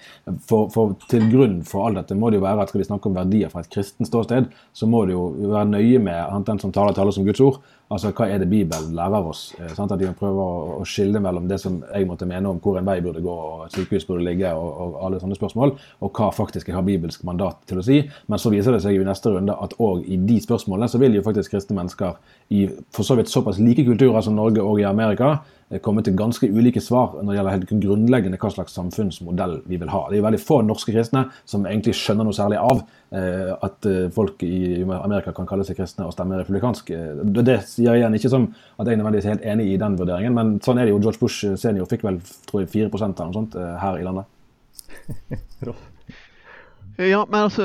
[0.47, 3.11] For, for, Til grunn for alt dette må det jo være at skal vi snakke
[3.11, 6.71] om verdier fra et kristent ståsted, så må det jo være nøye med den som
[6.71, 7.59] taler, taler som Guds ord,
[7.91, 9.41] Altså, Hva er det Bibelen lærer oss?
[9.59, 9.91] Eh, sant?
[9.91, 12.87] At de prøver å, å, skille mellom det som jeg måtte mene om hvor en
[12.87, 16.31] vei burde gå, og et sykehus burde ligge, og, og, alle sånne spørsmål, og hva
[16.35, 17.99] faktisk jeg har bibelsk mandat til å si.
[18.31, 21.19] Men så viser det seg i neste runde at òg i de spørsmålene så vil
[21.19, 22.15] jo faktisk kristne mennesker
[22.55, 25.41] i for så vidt såpass like kulturer som Norge og i Amerika
[25.79, 29.93] kommet til ganske ulike svar når det gjelder helt grunnleggende hva slags samfunnsmodell vi vil
[29.93, 30.01] ha.
[30.11, 32.81] Det er veldig få norske kristne som egentlig skjønner noe særlig av
[33.15, 36.91] eh, at eh, folk i Amerika kan kalle seg kristne og stemme republikansk.
[36.91, 40.35] Eh, det sier igjen ikke som at jeg nødvendigvis er helt enig i den vurderingen,
[40.35, 41.03] men sånn er det jo.
[41.05, 42.19] George Bush senior fikk vel
[42.51, 44.37] tror jeg, 4 eller noe sånt her i landet.
[47.01, 47.65] Ja, men altså,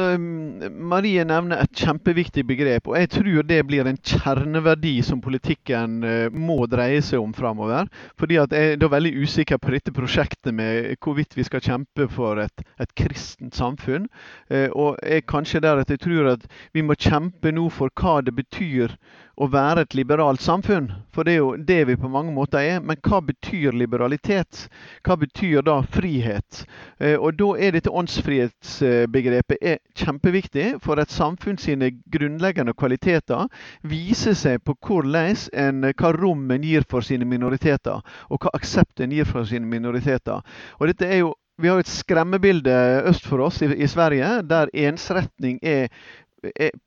[0.71, 6.29] Marie nevner et kjempeviktig begrep, og jeg tror det blir en kjerneverdi som politikken uh,
[6.31, 7.89] må dreie seg om framover.
[8.15, 12.39] Fordi at jeg er veldig usikker på dette prosjektet med hvorvidt vi skal kjempe for
[12.45, 14.07] et, et kristent samfunn.
[14.47, 18.21] Uh, og jeg kanskje der at jeg tror at vi må kjempe nå for hva
[18.23, 18.95] det betyr
[19.35, 22.79] å være et liberalt samfunn, for det er jo det vi på mange måter er.
[22.79, 24.65] Men hva betyr liberalitet?
[25.03, 26.63] Hva betyr da frihet?
[26.99, 33.47] Eh, og da er dette åndsfrihetsbegrepet er kjempeviktig, for et samfunn sine grunnleggende kvaliteter
[33.83, 39.11] viser seg på en, hva rom en gir for sine minoriteter, og hva aksept en
[39.11, 40.41] gir for sine minoriteter.
[40.79, 42.73] Og dette er jo vi har et skremmebilde
[43.07, 45.87] øst for oss i, i Sverige, der ensretning er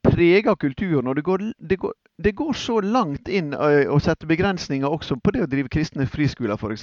[0.04, 1.06] preger kulturen.
[1.06, 1.38] og det går,
[1.70, 5.70] det, går, det går, så langt inn å sette begrensninger også på det å drive
[5.70, 6.82] kristne friskoler f.eks.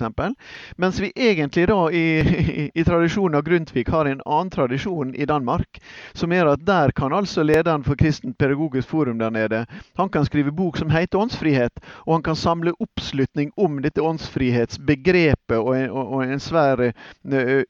[0.80, 5.28] Mens vi egentlig da i, i, i, tradisjonen av Grundtvig har en annen tradisjon i
[5.28, 5.82] Danmark.
[6.15, 9.65] Som er at der kan altså lederen for Kristent pedagogisk forum der nede
[10.00, 11.84] han kan skrive bok som heter Åndsfrihet.
[12.06, 16.86] Og han kan samle oppslutning om dette åndsfrihetsbegrepet og, og, og en svær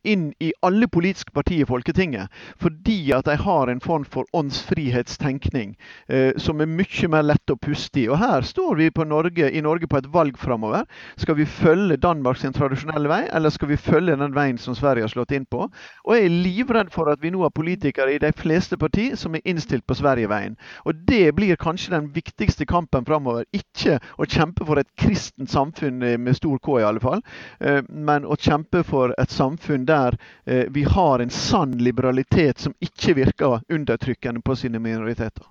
[0.06, 2.30] inn i alle politiske partier i Folketinget.
[2.62, 5.74] Fordi at de har en form for åndsfrihetstenkning
[6.08, 8.08] eh, som er mye mer lett å puste i.
[8.10, 10.86] Og Her står vi Norge, i Norge på et valg framover.
[11.18, 15.14] Skal vi følge Danmarks tradisjonelle vei, eller skal vi følge den veien som Sverige har
[15.14, 15.70] slått inn på?
[16.06, 19.36] Og Jeg er livredd for at vi nå har politikere i de fleste partier som
[19.36, 20.58] er innstilt på Sverigeveien.
[20.86, 23.46] Og Det blir kanskje den viktigste kampen framover.
[23.54, 27.22] Ikke å kjempe for et kristent samfunn eh, med stor K, i alle fall,
[27.60, 32.76] eh, men å kjempe for et samfunn der eh, vi har en sann liberalitet som
[32.80, 35.46] ikke virker undertrykkende på sine minoriteter.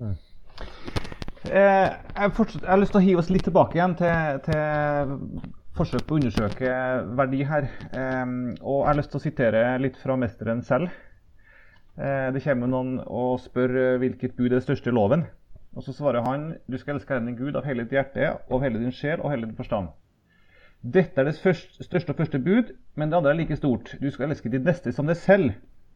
[0.00, 0.16] Mm.
[1.54, 5.12] Eh, jeg, jeg, har lyst til å hive oss litt tilbake igjen til, til
[5.78, 6.70] forsøk på å undersøke
[7.14, 7.68] verdi her.
[7.94, 8.24] Eh,
[8.58, 10.90] og jeg har lyst til å sitere litt fra mesteren selv.
[11.94, 15.28] Eh, det kommer noen og spør hvilket bud er det største i loven.
[15.78, 18.66] Og så svarer han du skal elske Herren din Gud av hele ditt hjerte, av
[18.66, 19.94] hele din sjel og hele din forstand.
[20.82, 23.94] Dette er det første, største og første bud, men det andre er like stort.
[24.02, 25.54] Du skal elske ditt neste som deg selv.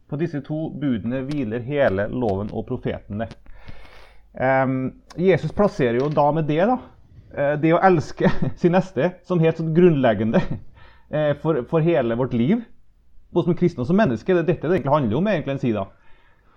[0.09, 3.27] På disse to budene hviler hele loven og profetene.
[4.39, 6.77] Um, Jesus plasserer jo da med det da,
[7.35, 8.29] eh, det å elske
[8.61, 10.39] sin neste som helt sånn grunnleggende
[11.11, 12.61] eh, for, for, hele vårt liv.
[13.35, 14.33] Både som kristne og som menneske.
[14.33, 15.27] Det er dette det egentlig handler om.
[15.29, 15.87] egentlig en side.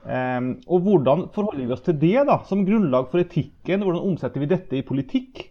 [0.02, 3.84] Um, og hvordan forholder vi oss til det da, som grunnlag for etikken?
[3.84, 5.44] Hvordan omsetter vi dette i politikk?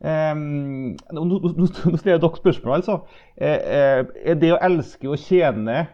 [0.00, 2.96] Um, nå, nå, nå stiller jeg dere spørsmål, altså.
[3.36, 5.84] Uh, er det å elske og tjene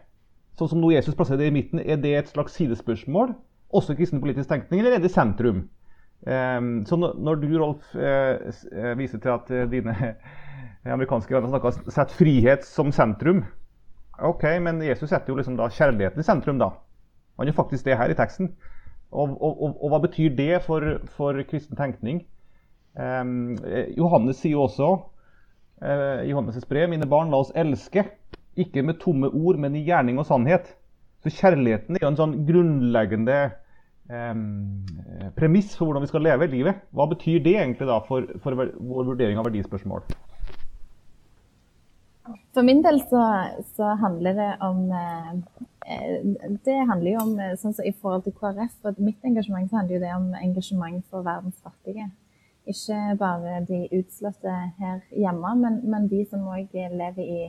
[0.59, 3.35] sånn som nå Jesus plasserer det i midten, er det et slags sidespørsmål?
[3.73, 5.67] Også kristen politisk tenkning, eller er det sentrum?
[6.23, 9.95] Um, så når du, Rolf, uh, viser til at uh, dine
[10.95, 13.41] amerikanske venner snakker setter frihet som sentrum
[14.23, 16.69] OK, men Jesus setter jo liksom da kjærligheten i sentrum, da.
[17.41, 18.53] Han gjør faktisk det her i teksten.
[19.11, 20.85] Og, og, og, og hva betyr det for,
[21.17, 22.23] for kristen tenkning?
[22.93, 23.57] Um,
[23.97, 24.91] Johannes sier jo også
[25.83, 28.05] eh, Johannes' brev mine barn, la oss elske.
[28.61, 30.75] Ikke med tomme ord, men i gjerning og sannhet.
[31.25, 33.59] Så kjærligheten er jo en sånn grunnleggende eh,
[35.37, 36.83] premiss for hvordan vi skal leve livet.
[36.93, 40.05] Hva betyr det egentlig da for, for vår vurdering av verdispørsmål?
[42.55, 43.23] For min del så,
[43.77, 45.31] så handler det om eh,
[46.65, 49.81] Det handler jo om eh, sånn som i forhold til KrF og mitt engasjement, så
[49.81, 52.11] handler jo det om engasjement for verdens fattige.
[52.69, 57.43] Ikke bare de utslåtte her hjemme, men, men de som òg lever i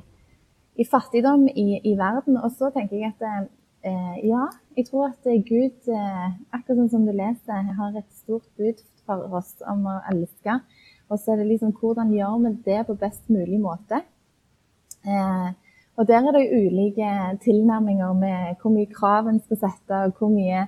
[0.75, 2.37] i fattigdom i, i, verden.
[2.37, 3.45] Og så tenker jeg at eh,
[3.83, 8.79] ja, jeg tror at Gud, eh, akkurat sånn som du leser, har et stort bud
[9.03, 10.59] for oss om å elske.
[11.11, 13.99] Og så er det liksom hvordan gjør vi det på best mulig måte.
[15.03, 15.49] Eh,
[15.97, 17.09] og der er det jo ulike
[17.43, 20.63] tilnærminger med hvor mye krav en skal sette, og hvor mye,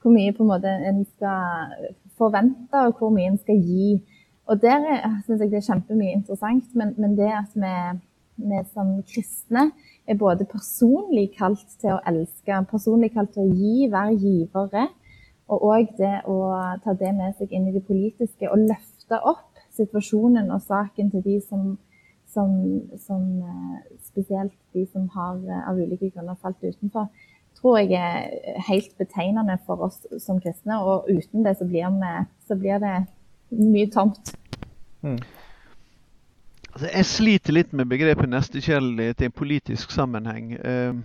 [0.00, 1.74] hvor mye på en måte en skal
[2.16, 3.98] forvente, og hvor mye en skal gi.
[4.46, 4.86] Og der
[5.26, 6.70] syns jeg det er kjempemye interessant.
[6.78, 7.74] Men, men det at vi
[8.36, 9.70] vi som kristne
[10.06, 14.88] er både personlig kalt til å elske, personlig kalt til å gi, være givere,
[15.52, 16.36] og òg det å
[16.84, 21.24] ta det med seg inn i det politiske og løfte opp situasjonen og saken til
[21.24, 21.74] de som,
[22.32, 22.54] som,
[23.00, 23.76] som eh,
[24.12, 27.08] Spesielt de som har eh, av ulike grunner falt utenfor
[27.62, 30.80] tror jeg er helt betegnende for oss som kristne.
[30.82, 32.12] Og uten det så blir, vi,
[32.48, 32.96] så blir det
[33.50, 34.34] mye tomt.
[35.02, 35.18] Mm.
[36.72, 40.54] Altså, jeg sliter litt med begrepet nestekjærlighet i en politisk sammenheng.
[40.56, 41.02] Uh,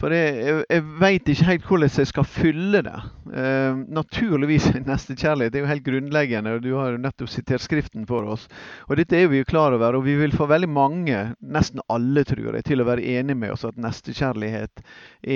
[0.00, 2.96] for jeg, jeg, jeg veit ikke helt hvordan jeg skal fylle det.
[3.28, 8.32] Uh, naturligvis nestekjærlighet er jo helt grunnleggende, og du har jo nettopp sitert Skriften for
[8.32, 8.46] oss.
[8.88, 12.24] Og dette er vi jo klar over, og vi vil få veldig mange, nesten alle
[12.24, 14.80] tror jeg, til å være enig med oss at nestekjærlighet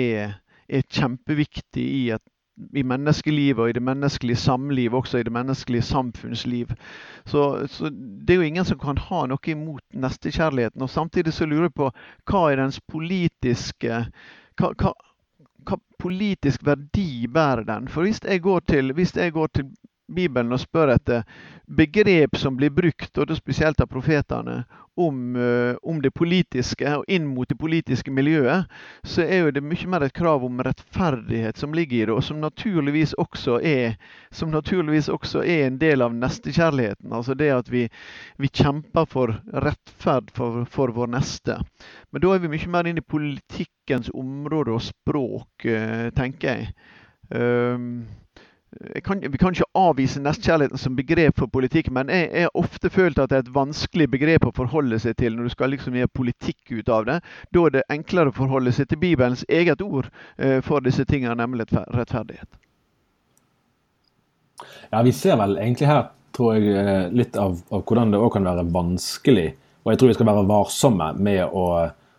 [0.01, 2.25] er, er kjempeviktig i et
[2.73, 6.71] i menneskelivet og i det menneskelige samliv, også i det menneskelige samfunnsliv.
[7.25, 10.81] Så, så, det er jo ingen som kan ha noe imot nestekjærligheten.
[10.81, 11.91] Og samtidig så lurer jeg på
[12.29, 14.05] hva er dens politiske
[14.59, 14.93] hva, hva,
[15.67, 17.89] hva politisk verdi bærer den?
[17.91, 19.71] For hvis jeg går til, hvis jeg går til
[20.07, 21.23] Bibelen og spør etter
[21.65, 24.63] begrep som blir brukt, og spesielt av profetene,
[24.95, 28.71] om, uh, om, det politiske og inn mot det politiske miljøet,
[29.03, 32.23] så er jo det mye mer et krav om rettferdighet som ligger i det, og
[32.23, 33.97] som naturligvis også er,
[34.47, 37.11] naturligvis også er en del av nestekjærligheten.
[37.11, 37.87] Altså det at vi,
[38.39, 41.59] vi kjemper for rettferd for, for, vår neste.
[42.11, 46.75] Men da er vi mye mer inn i politikkens område og språk, uh, tenker jeg.
[47.35, 48.05] Um,
[49.03, 53.19] kan, vi kan ikke avvise nestkjærligheten som begrep for politikk, men jeg har ofte følt
[53.21, 56.11] at det er et vanskelig begrep å forholde seg til når du skal liksom gjøre
[56.11, 57.17] politikk ut av det.
[57.55, 61.37] Da er det enklere å forholde seg til Bibelens eget ord eh, for disse tingene,
[61.39, 62.49] nemlig rettferdighet.
[64.91, 68.33] Ja, Vi ser vel egentlig her tror jeg, eh, litt av, av hvordan det òg
[68.35, 69.53] kan være vanskelig.
[69.85, 71.65] Og jeg tror vi skal være varsomme med å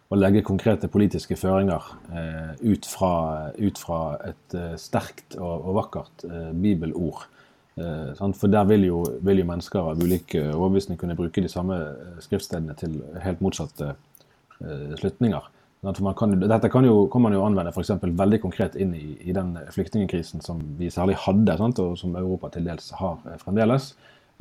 [0.06, 3.12] å legge konkrete politiske føringer eh, ut, fra,
[3.58, 7.24] ut, fra, et eh, sterkt og, og vakkert eh, bibelord.
[7.76, 11.80] Eh, for der vil jo, vil jo, mennesker av ulike overbevisninger kunne bruke de samme
[11.90, 13.92] eh, skriftstedene til helt motsatte
[14.62, 15.52] eh, slutninger.
[15.86, 19.52] Kan, dette kan, jo, kan man jo anvende for veldig konkret inn i, i den
[19.70, 23.92] flyktningkrisen som vi særlig hadde, sant, og som Europa til dels har fremdeles.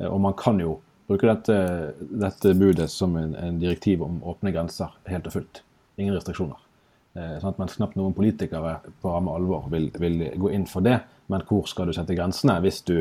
[0.08, 1.56] Og man kan jo bruker dette,
[1.98, 5.62] dette budet som en, en, direktiv om åpne grenser helt og fullt.
[6.00, 6.58] Ingen restriksjoner.
[7.16, 10.98] Eh, sånn mens knapt noen politikere på ramme alvor vil, vil, gå inn for det.
[11.32, 12.98] Men hvor skal du sette grensene hvis du,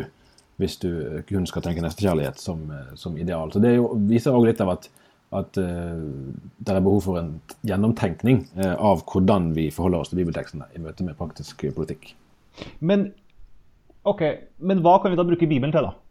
[0.61, 0.91] hvis du
[1.29, 2.63] kun skal tenke nestekjærlighet som,
[2.97, 3.51] som ideal?
[3.51, 4.87] Så Det jo, viser også litt av at,
[5.35, 5.99] at uh,
[6.57, 7.35] det er behov for en
[7.67, 12.13] gjennomtenkning uh, av hvordan vi forholder oss til bibeltekstene i møte med praktisk politikk.
[12.79, 13.09] Men,
[14.07, 16.04] okay, men hva kan vi da bruke Bibelen til, da?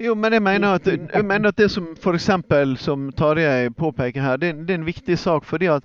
[0.00, 2.30] Jo, men jeg mener at, jeg mener at det som f.eks.
[2.78, 5.44] som Tarjei påpeker her, det, det, er en viktig sak.
[5.44, 5.82] fordi at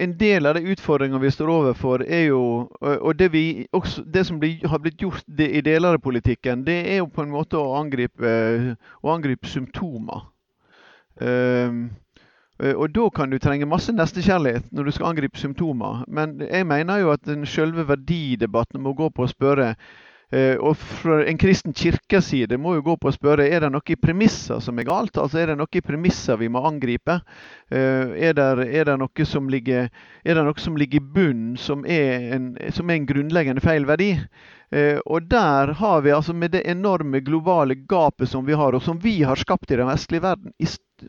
[0.00, 4.26] en del av de utfordringene vi står overfor, er jo Og det, vi, også, det
[4.26, 7.58] som blir, har blitt gjort i deler av politikken, det er jo på en måte
[7.58, 10.26] å angripe, å angripe symptomer.
[11.20, 11.90] Um,
[12.58, 16.02] og da kan du trenge masse nestekjærlighet når du skal angripe symptomer.
[16.08, 19.76] Men jeg mener jo at den selve verdidebatten må gå på å spørre
[20.60, 23.94] og fra en kristen kirkes side må jo gå på å spørre er det noe
[23.94, 25.16] i premisser som er galt.
[25.16, 27.20] Altså Er det noe i premisser vi må angripe?
[27.72, 29.88] Uh, er, det, er, det, noe som ligger,
[30.24, 30.36] er
[30.98, 31.84] i bunnen som
[32.76, 34.12] som er en grunnleggende feil verdi?
[34.68, 38.82] Uh, og der har vi altså med det enorme globale gapet som vi har, og
[38.82, 40.66] som vi har skapt i den vestlige verden, i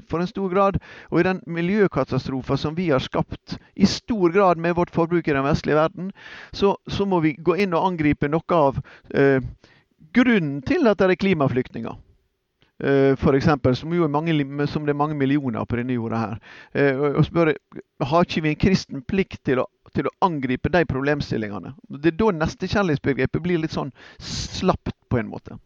[0.08, 0.78] for en stor grad.
[1.10, 5.34] Og i den miljøkatastrofen som vi har skapt i stor grad med vårt forbruk i
[5.34, 6.12] den vestlige verden,
[6.52, 8.78] så, så må vi gå inn og angripe noe av
[9.10, 9.41] eh,
[10.13, 11.98] grunnen til at det er klimaflyktninger.
[13.19, 14.32] For eksempel, som, jo er mange,
[14.72, 16.38] som det er mange millioner på denne jorda her.
[16.72, 17.58] Uh, og spørre
[18.08, 21.73] har ikke vi en kristen plikt til å, til å angripe de problemstillingene.
[21.89, 25.58] Det er da nestekjærlighetsbegrepet blir litt sånn slapt på en måte.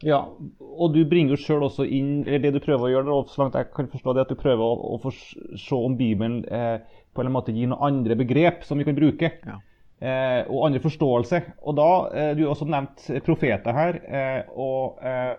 [0.00, 0.22] Ja,
[0.60, 3.42] og du bringer jo sjøl også inn eller det du prøver å gjøre, og så
[3.42, 6.78] langt jeg kan forstå det, at du prøver å, å se om Bibelen eh,
[7.12, 9.34] på en måte gir noen andre begrep som vi kan bruke.
[9.44, 9.58] Ja.
[10.00, 11.42] Eh, og andre forståelse.
[11.68, 14.00] Og da, eh, Du har også nevnt profeter her.
[14.08, 15.34] Eh, og eh,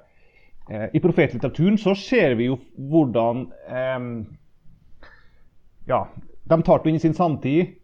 [0.69, 3.47] eh, I profetlitteraturen så ser vi jo hvordan
[5.89, 6.05] Ja,
[6.45, 7.80] de tar det inn i sin samtid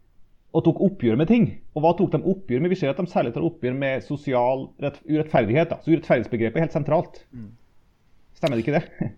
[0.55, 1.45] og tok oppgjør med ting.
[1.75, 2.71] Og hva tok de oppgjør med?
[2.73, 5.71] Vi ser at de særlig tar oppgjør med sosial urettferdighet.
[5.73, 5.79] Da.
[5.83, 7.21] Så urettferdighetsbegrepet er helt sentralt.
[7.35, 7.49] Mm.
[8.37, 9.11] Stemmer det ikke det?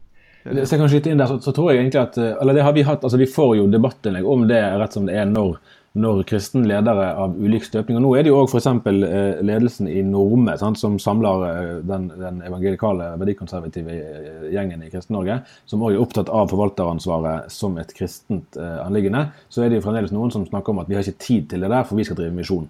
[0.49, 2.73] Hvis jeg kan skyte inn der, så, så, tror jeg egentlig at Eller det har
[2.73, 5.57] vi hatt, altså vi får jo debattinnlegg om det rett som det er når
[5.97, 7.97] når kristne ledere av ulik støpning.
[7.97, 8.67] Og nå er det jo òg f.eks.
[8.69, 14.91] Eh, ledelsen i Norme, sant, som samler eh, den, den evangelikale, verdikonservative eh, gjengen i
[14.93, 19.30] Kristen-Norge, som òg er opptatt av forvalteransvaret som et kristent eh, anliggende.
[19.49, 21.65] Så er det jo fremdeles noen som snakker om at vi har ikke tid til
[21.65, 22.69] det der, for vi skal drive misjon.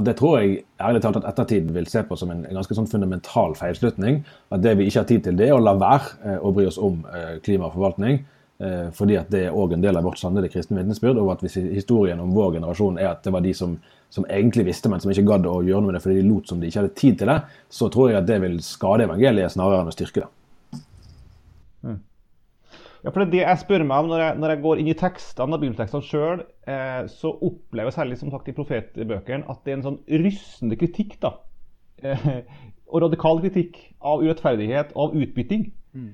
[0.00, 3.52] Det tror jeg ærlig talt at ettertid vil se på som en ganske sånn fundamental
[3.58, 4.22] feilslutning.
[4.54, 6.64] At det vi ikke har tid til, det er å la være eh, å bry
[6.70, 7.34] oss om eh,
[8.62, 8.68] og.
[8.68, 11.18] Eh, fordi at det er òg en del av vårt sannede kristne vitnesbyrd.
[11.18, 13.76] Og at hvis historien om vår generasjon er at det var de som,
[14.10, 16.48] som egentlig visste, men som ikke gadd å gjøre noe med det fordi de lot
[16.48, 17.40] som de ikke hadde tid til det,
[17.72, 20.30] så tror jeg at det vil skade evangeliet snarere enn å styrke det.
[21.82, 22.00] Mm.
[23.02, 24.90] Ja, for det er det jeg spør meg om når jeg, når jeg går inn
[24.92, 29.72] i tekstene, bibeltekstene sjøl, eh, så opplever jeg særlig som sagt i profetbøkene at det
[29.72, 31.18] er en sånn rystende kritikk.
[31.24, 31.34] da,
[32.02, 32.28] eh,
[32.92, 35.62] Og radikal kritikk av urettferdighet og av utbytting.
[35.96, 36.10] Mm.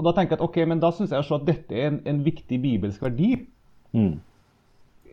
[0.00, 2.22] Og da tenker jeg at ok, men da syns jeg at dette er en, en
[2.24, 3.34] viktig bibelsk verdi.
[3.92, 4.14] Mm.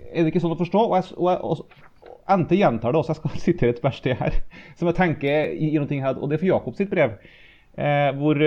[0.07, 0.83] Er det ikke sånn å forstå?
[0.87, 4.15] Og, jeg, og, jeg, og NT gjentar det også, jeg skal sitere et vers til
[4.19, 4.39] her,
[4.79, 7.17] som jeg tenker i, i noe her, og det er for Jakob sitt brev.
[7.77, 8.39] Eh, hvor,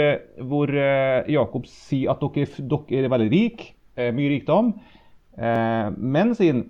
[0.50, 3.68] hvor eh, Jakob sier at dere, dere er veldig rike,
[4.00, 4.72] eh, mye rikdom.
[5.36, 6.64] Eh, men, sier han,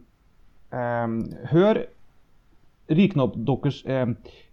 [0.74, 1.84] eh, hør
[2.90, 4.06] Rikdom deres, eh,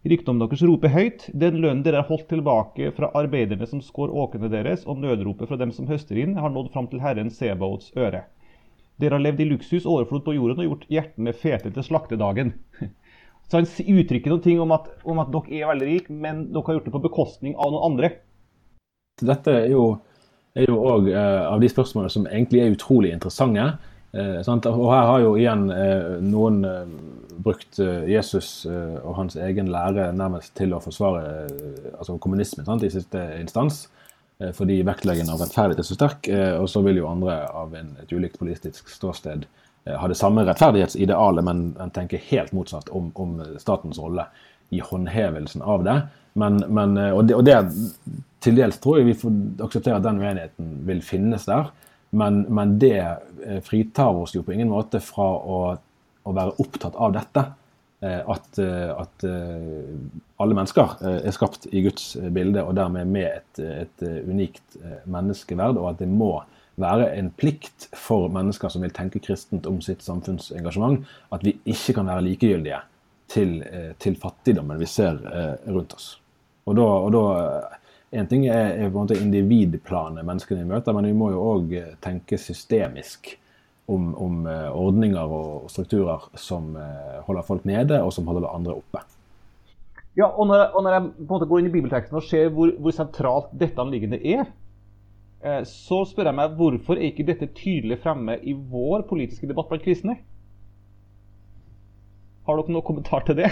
[0.06, 4.86] deres roper høyt, den lønnen dere har holdt tilbake fra arbeiderne som skår åkrene deres,
[4.86, 8.28] og nødropet fra dem som høster inn, har nådd fram til Herren Sebaots øre.
[9.02, 12.54] Dere har levd i luksus, overflod på jorden og gjort hjertene fete til slaktedagen.
[13.48, 16.66] Så han uttrykker noen ting om at, om at dere er veldig rike, men dere
[16.68, 18.10] har gjort det på bekostning av noen andre.
[19.24, 19.96] Dette er jo
[20.58, 23.70] òg eh, av de spørsmålene som egentlig er utrolig interessante.
[24.14, 26.88] Eh, og her har jo igjen eh, noen eh,
[27.43, 31.47] brukt eh, Jesus eh, og hans egen lære nærmest til å forsvare
[31.97, 33.88] altså kommunismen sant, i siste instans.
[34.53, 36.28] fordi vektleggingen av rettferdighet er så sterk.
[36.62, 39.47] og så vil jo andre av en, et ulikt politisk ståsted
[39.89, 44.28] ha det samme rettferdighetsidealet, men tenke helt motsatt om, om statens rolle
[44.70, 45.97] i håndhevelsen av det.
[46.38, 47.58] Men, men, og, det, og det
[48.45, 51.72] til dels tror jeg vi får akseptere at den uenigheten vil finnes der.
[52.10, 52.99] Men, men, det
[53.45, 55.62] eh, fritar oss jo på ingen måte fra å,
[56.24, 57.43] å være opptatt av dette.
[57.99, 59.26] Eh, at, eh, at,
[60.38, 64.78] alle mennesker er skapt i Guds bilde og dermed med et, et unikt
[65.10, 65.80] menneskeverd.
[65.82, 66.36] Og at det må
[66.78, 71.01] være en plikt for mennesker som vil tenke kristent om sitt samfunnsengasjement,
[71.34, 72.84] at vi ikke kan være likegyldige
[73.34, 73.58] til,
[73.97, 75.18] til fattigdommen vi ser
[75.66, 76.12] rundt oss.
[76.70, 77.26] Og da, og da
[78.18, 81.43] en ting er, er, på en måte individplanet menneskene vi møter, men vi må jo
[81.53, 83.34] òg eh, tenke systemisk
[83.88, 88.78] om, om, eh, ordninger og strukturer som eh, holder folk nede, og som holder andre
[88.80, 89.03] oppe.
[90.18, 92.49] Ja, og når, og når jeg på en måte går inn i bibelteksten og ser
[92.53, 94.47] hvor, hvor sentralt dette anliggende er,
[95.70, 99.84] så spør jeg meg hvorfor er ikke dette tydelig fremme i vår politiske debatt blant
[99.86, 100.15] kristne?
[102.47, 103.51] Har dere noen kommentar til det?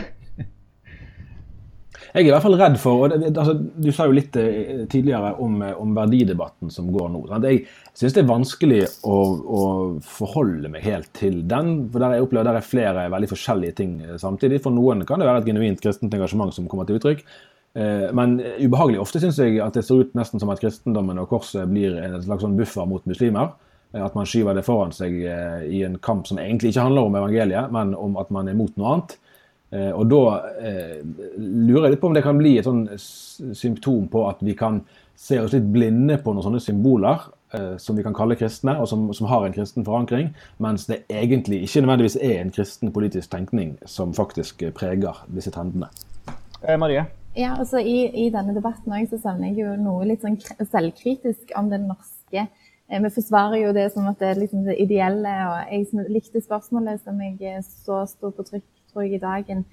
[2.16, 4.86] Jeg er i hvert fall redd for og det, altså, Du sa jo litt eh,
[4.88, 7.26] tidligere om, eh, om verdidebatten som går nå.
[7.28, 7.48] Sant?
[7.50, 9.64] Jeg syns det er vanskelig å, å,
[10.00, 11.90] forholde meg helt til den.
[11.92, 14.62] for der jeg opplever der er flere veldig forskjellige ting eh, samtidig.
[14.64, 17.28] For noen kan det være et genuint kristent engasjement som kommer til uttrykk.
[18.16, 21.68] Men ubehagelig ofte syns jeg at det ser ut nesten som at kristendommen og korset
[21.68, 23.50] blir en slags sånn buffer mot muslimer.
[23.92, 27.74] At man skyver det foran seg i en kamp som egentlig ikke handler om evangeliet,
[27.76, 29.18] men om at man er mot noe annet.
[29.76, 30.22] Eh, og da
[30.62, 31.00] eh,
[31.38, 34.84] lurer jeg litt på om det kan bli et sånn symptom på at vi kan
[35.20, 38.88] se oss litt blinde på noen sånne symboler eh, som vi kan kalle kristne, og
[38.92, 40.32] som, som, har en kristen forankring,
[40.64, 45.90] mens det egentlig ikke nødvendigvis er en kristen politisk tenkning som faktisk preger disse trendene.
[46.62, 47.08] Eh, Marie?
[47.36, 50.38] Ja, altså I, i denne debatten også, så savner jeg jo noe litt sånn
[50.72, 52.48] selvkritisk om den norske
[52.86, 55.32] vi forsvarer jo det som at det er liksom det ideelle.
[55.50, 59.66] og Jeg likte spørsmålet som jeg så sto på trykk tror i dagen,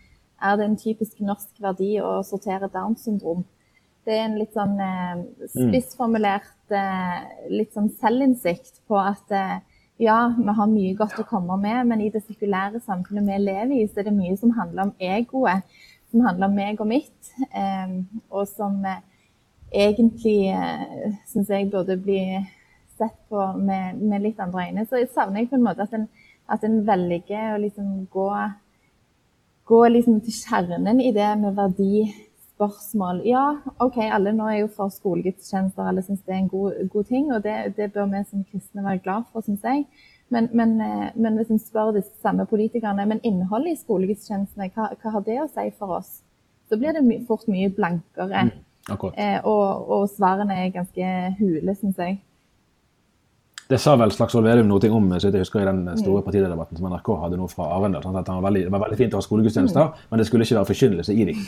[0.43, 3.45] er det en typisk norsk verdi å sortere Downs syndrom.
[4.03, 5.21] Det er en litt sånn eh,
[5.53, 7.21] spissformulert eh,
[7.55, 9.61] litt sånn selvinnsikt på at eh,
[10.03, 13.77] ja, vi har mye godt å komme med, men i det sekulære samfunnet vi lever
[13.77, 15.79] i, så er det mye som handler om egoet.
[16.13, 17.95] Som handler om meg og mitt, eh,
[18.29, 18.99] og som eh,
[19.73, 22.21] egentlig eh, syns jeg burde bli
[22.99, 24.85] sett på med, med, litt andre øyne.
[24.85, 26.05] Så jeg savner jeg på en måte at en,
[26.53, 28.29] at en velger å liksom gå
[29.65, 33.23] gå liksom til kjernen i det med verdispørsmål.
[33.27, 33.45] Ja,
[33.79, 37.31] OK, alle nå er jo for skolegudstjenester, alle syns det er en god, god ting.
[37.35, 39.87] Og det, det, bør vi som kristne være glad for, syns jeg.
[40.33, 44.89] Men, men, eh, men, hvis en spør de samme politikerne men innholdet i skolegudstjenestene, hva,
[44.97, 46.23] hva, har det å si for oss?
[46.69, 48.47] Så blir det my fort mye blankere.
[48.49, 52.23] Mm, eh, og, og svarene er ganske hule, syns jeg.
[53.73, 56.91] Det sa vel Slagsvold Vedum noe om så jeg husker i den store partilederdebatten som
[56.91, 58.03] NRK hadde nå fra Arendal.
[58.05, 60.03] Sånn det, var veldig, det var veldig fint å ha skolegudstjenester, mm.
[60.11, 61.39] men det skulle ikke være forkynnelse i dem.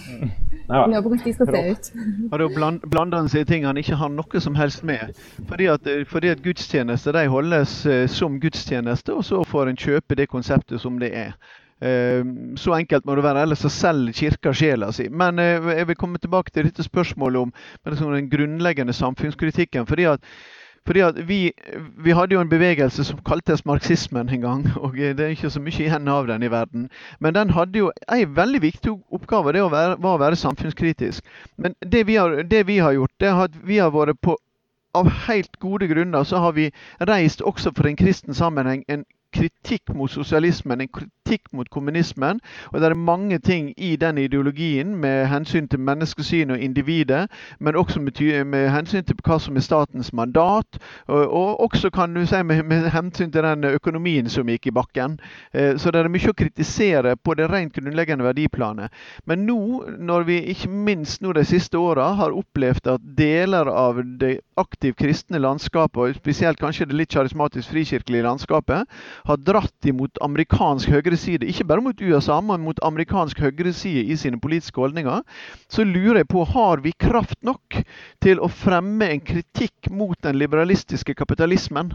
[0.65, 1.91] Ja, de skal se ut.
[2.33, 5.13] Da blander han seg i ting han ikke har noe som helst med.
[5.51, 10.17] Fordi at, fordi at gudstjenester de holdes eh, som gudstjeneste, og så får en kjøpe
[10.17, 11.37] det konseptet som det er.
[11.85, 12.25] Eh,
[12.57, 15.11] så enkelt må det være, ellers så selger kirka sjela si.
[15.13, 17.57] Men eh, jeg vil komme tilbake til dette spørsmålet om
[18.17, 19.85] den grunnleggende samfunnskritikken.
[19.85, 20.25] fordi at
[20.87, 21.53] fordi vi,
[22.05, 24.67] vi, hadde jo en bevegelse som kaltes marxismen en gang.
[24.83, 26.89] og Det er ikke så mye igjen av den i verden.
[27.21, 29.53] Men den hadde jo en veldig viktig oppgave.
[29.53, 31.25] Det var å være samfunnskritisk.
[31.57, 34.37] Men det vi har, det vi har gjort, det at vi har vært på
[34.95, 36.69] av helt gode grunner så har vi
[37.01, 39.03] reist også for en kristen sammenheng en
[39.35, 42.41] kritikk mot sosialismen, en kritikk mot kommunismen.
[42.73, 47.27] Og det er mange ting i den ideologien med hensyn til menneskesyn og individet,
[47.59, 52.15] men også med, med hensyn til hva som er statens mandat, og, og også kan
[52.15, 55.19] du si med, med, hensyn til den økonomien som gikk i bakken.
[55.53, 58.93] Eh, så det er mye å kritisere på det rent grunnleggende verdiplanet.
[59.27, 59.59] Men nå,
[59.99, 64.99] når vi ikke minst nå de siste åra har opplevd at deler av det aktivt
[65.01, 68.85] kristne landskapet, og spesielt kanskje det litt karismatisk frikirkelige landskapet,
[69.25, 74.41] har dratt imot amerikansk høyreside ikke bare mot USA, men mot amerikansk høyreside i sine
[74.41, 75.23] politiske holdninger,
[75.73, 77.81] så lurer jeg på har vi kraft nok
[78.25, 81.95] til å fremme en kritikk mot den liberalistiske kapitalismen?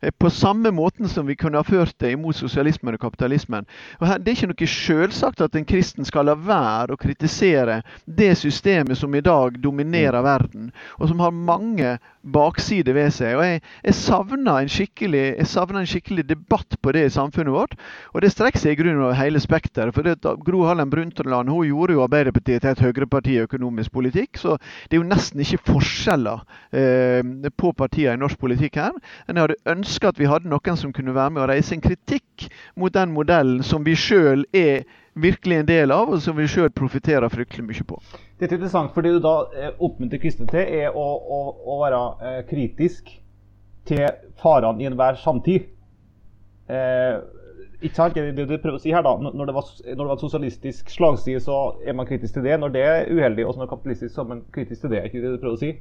[0.00, 3.66] Eh, på samme måten som vi kunne ha ført det imot sosialismen og kapitalismen.
[4.00, 7.80] Og her, det er ikke noe selvsagt at en kristen skal la være å kritisere
[8.06, 13.36] det systemet som i dag dominerer verden, og som har mange baksider ved seg.
[13.36, 17.76] Og Jeg, jeg savner en, skikkelig, en skikkelig debatt på det i samfunnet vårt,
[18.14, 19.94] og det strekker seg i grunnen over hele spekteret.
[19.94, 24.40] For det, Gro Harlem Brundtland hun gjorde jo Arbeiderpartiet til et høyreparti i økonomisk politikk,
[24.40, 24.56] så
[24.88, 28.96] det er jo nesten ikke forskjeller eh, på partiene i norsk politikk her.
[29.28, 31.84] Men jeg hadde ønske at vi hadde noen som kunne være med og reise en
[31.84, 32.48] kritikk
[32.78, 34.84] mot den modellen som vi sjøl er
[35.20, 37.98] virkelig en del av, og som vi sjøl profitterer fryktelig mye på.
[38.38, 42.00] Dette er interessant, fordi du da eh, oppmuntrer kristne til er å, å, å være
[42.30, 43.10] eh, kritisk
[43.90, 44.06] til
[44.40, 45.66] farene i enhver samtid.
[46.70, 47.20] Eh,
[47.80, 48.14] ikke sant?
[48.14, 50.92] Det, det du prøver å si her da, når det, var, når det var sosialistisk
[50.92, 52.58] slagside, så er man kritisk til det.
[52.60, 55.00] Når det er uheldig, og når kapitalistisk, så er man kritisk til det.
[55.00, 55.72] Er ikke det du prøver å si?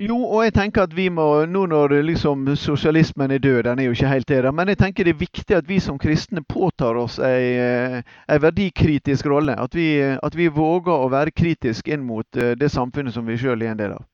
[0.00, 3.86] Jo, og jeg tenker at vi må, nå når liksom sosialismen er død, den er
[3.86, 6.96] jo ikke helt det, men jeg tenker det er viktig at vi som kristne påtar
[6.98, 9.54] oss en eh, verdikritisk rolle.
[9.60, 13.36] At vi, at vi, våger å være kritisk inn mot eh, det samfunnet som vi
[13.38, 14.08] sjøl er en del av.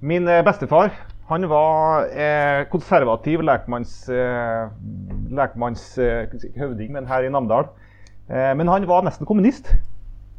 [0.00, 0.94] Min eh, bestefar
[1.26, 2.06] han var
[2.70, 4.68] konservativ lekmanns, eh,
[5.34, 5.96] lekmanns
[6.54, 7.66] høvding, men her i Namdal.
[8.30, 9.74] Eh, men han var nesten kommunist.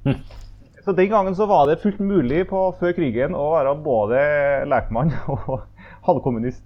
[0.05, 0.19] Hm.
[0.87, 4.19] Så Den gangen så var det fullt mulig på, før krigen å være både
[4.71, 5.65] lekmann og
[6.07, 6.63] halvkommunist.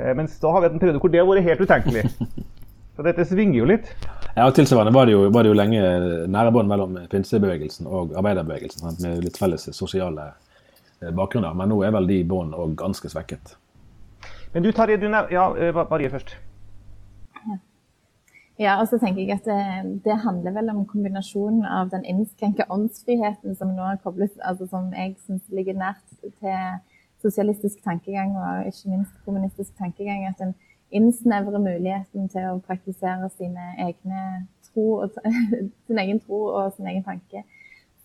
[0.00, 2.02] Eh, mens da har vi hatt en periode hvor det har vært helt utenkelig.
[2.96, 3.92] Så dette svinger jo litt.
[4.34, 5.84] Ja, og Tilsvarende var det jo, var det jo lenge
[6.26, 8.82] nære bånd mellom pinsebevegelsen og arbeiderbevegelsen.
[8.82, 9.06] Sant?
[9.06, 10.32] Med litt felles sosiale
[10.98, 11.54] eh, bakgrunner.
[11.54, 13.54] Men nå er vel de bånd òg ganske svekket.
[14.56, 16.34] Men du Tarjei, du nev Ja, eh, Marie først.
[18.58, 22.68] Ja, og så tenker jeg at det, det, handler vel om kombinasjonen av den innskrenka
[22.70, 26.60] åndsfriheten som nå kobles, altså som jeg syns ligger nært til
[27.24, 30.28] sosialistisk tankegang og ikke minst kommunistisk tankegang.
[30.28, 30.54] At en
[30.94, 35.18] innsnevrer muligheten til å praktisere sine egne tro og,
[35.88, 37.42] sin egen tro og sin egen tanke.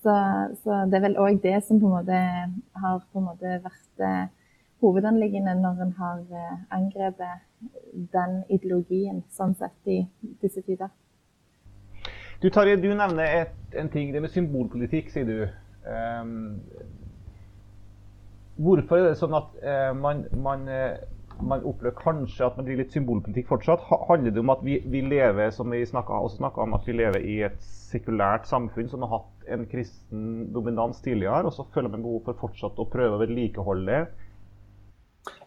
[0.01, 0.15] Så,
[0.63, 2.19] så det er vel òg det som på en måte
[2.81, 4.29] har på en måte vært eh,
[4.80, 7.45] hovedanliggende når en har eh, angrepet
[8.13, 10.01] den ideologien sånn sett i
[10.41, 10.91] disse tider.
[12.39, 15.39] Du Tarje, du nevner et, en ting, det med symbolpolitikk, sier du.
[15.84, 16.61] Um,
[18.63, 20.95] hvorfor er det sånn at uh, man, man, uh,
[21.41, 23.84] man, opplever kanskje at man driver litt symbolpolitikk fortsatt?
[24.07, 27.27] Handler det om at vi, vi lever som vi snakket, snakket om, at vi lever
[27.27, 32.07] i et sekulært samfunn som har hatt en kristen dominans tidligere, og så føler man
[32.07, 34.03] behov for fortsatt å prøve å vedlikeholde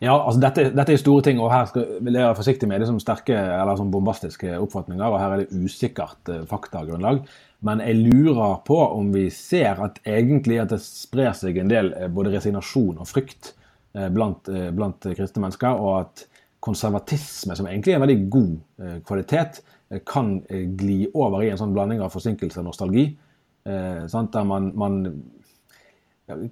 [0.03, 2.83] ja, altså dette, dette, er store ting, og her skal, vil jeg være forsiktig med
[2.83, 5.05] liksom sterke eller sånn bombastiske oppfatninger.
[5.07, 7.23] og Her er det usikkert eh, faktagrunnlag.
[7.63, 11.93] Men jeg lurer på om vi ser at egentlig at det sprer seg en del
[11.95, 13.53] eh, både resignasjon og frykt
[13.95, 16.25] eh, blant, eh, blant, kristne mennesker, og at
[16.63, 20.41] konservatisme, som egentlig er en veldig god eh, kvalitet, eh, kan
[20.83, 23.13] gli over i en sånn blanding av forsinkelse og nostalgi.
[23.63, 25.23] der man, man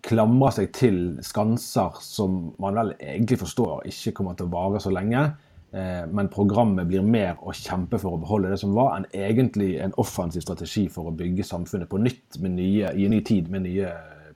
[0.05, 4.93] klamrer seg til skanser som man vel egentlig forstår ikke kommer til å vare så
[4.93, 5.29] lenge.
[5.71, 9.77] Eh, men programmet blir mer å kjempe for å beholde det som var, enn egentlig
[9.83, 13.69] en offensiv strategi for å bygge samfunnet på nytt nye, i en ny tid med
[13.69, 13.93] nye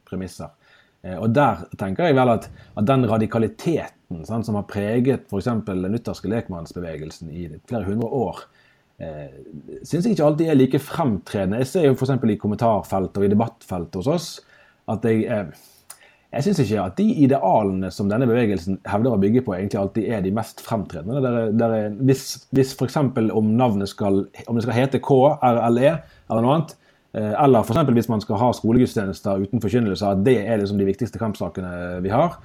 [0.07, 0.55] premisser.
[1.03, 5.51] Eh, og Der tenker jeg vel at, at den radikaliteten sant, som har preget f.eks.
[5.67, 8.47] den lutherske lekmannsbevegelsen i flere hundre år,
[9.03, 9.35] eh,
[9.83, 11.65] syns jeg ikke alltid er like fremtredende.
[11.65, 12.15] Jeg ser jo f.eks.
[12.23, 14.35] i kommentarfeltet og i debattfeltet hos oss
[14.93, 15.63] at jeg eh,
[16.35, 20.09] jeg syns ikke at de idealene som denne bevegelsen hevder å bygge på, egentlig alltid
[20.11, 21.21] er de mest fremtredende.
[21.23, 22.25] Der, der, hvis
[22.55, 22.99] hvis f.eks.
[22.99, 26.75] om navnet skal, om det skal hete KRLE eller noe annet,
[27.15, 27.93] eh, eller f.eks.
[28.01, 32.13] hvis man skal ha skolegudstjenester uten forkynnelse, at det er liksom de viktigste kampsakene vi
[32.15, 32.41] har.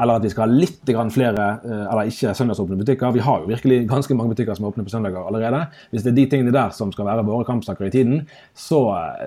[0.00, 0.80] Eller at vi skal ha litt
[1.14, 3.12] flere, eh, eller ikke søndagsåpne butikker.
[3.14, 5.66] Vi har jo virkelig ganske mange butikker som er åpne på søndager allerede.
[5.92, 8.24] Hvis det er de tingene der som skal være våre kampsaker i tiden,
[8.56, 8.80] så,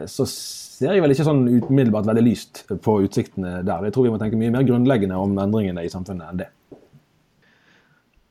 [0.09, 0.25] så
[0.77, 3.87] ser jeg vel ikke sånn umiddelbart veldig lyst på utsiktene der.
[3.87, 6.51] Jeg tror vi må tenke mye mer grunnleggende om endringene i samfunnet enn det.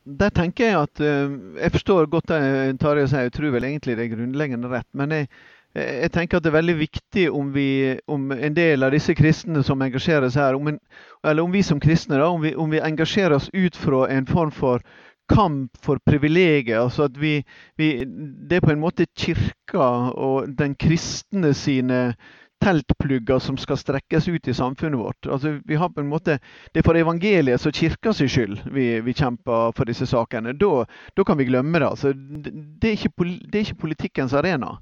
[0.07, 2.39] Der tenker Jeg at, uh, jeg forstår godt det
[2.79, 4.87] Tarjei sier, jeg tror vel egentlig det er grunnleggende rett.
[4.95, 5.27] Men jeg,
[5.75, 9.65] jeg tenker at det er veldig viktig om, vi, om en del av disse kristne
[9.67, 10.79] som engasjerer seg her, om en,
[11.27, 14.29] eller om vi som kristne, da, om vi, om vi engasjerer oss ut fra en
[14.29, 14.85] form for
[15.29, 16.81] kamp for privilegier.
[16.81, 17.43] Altså at vi,
[17.77, 18.05] vi,
[18.49, 22.15] Det er på en måte kirka og den kristne sine
[22.63, 25.27] teltplugger som skal strekkes ut i samfunnet vårt.
[25.29, 26.39] Altså, vi har på en måte,
[26.73, 30.53] Det er for evangeliet og kirka sin skyld vi, vi, kjemper for disse sakene.
[30.57, 30.85] Da,
[31.17, 31.89] da kan vi glemme det.
[31.89, 33.13] Altså, det, er ikke,
[33.51, 34.77] det, er ikke, politikkens arena.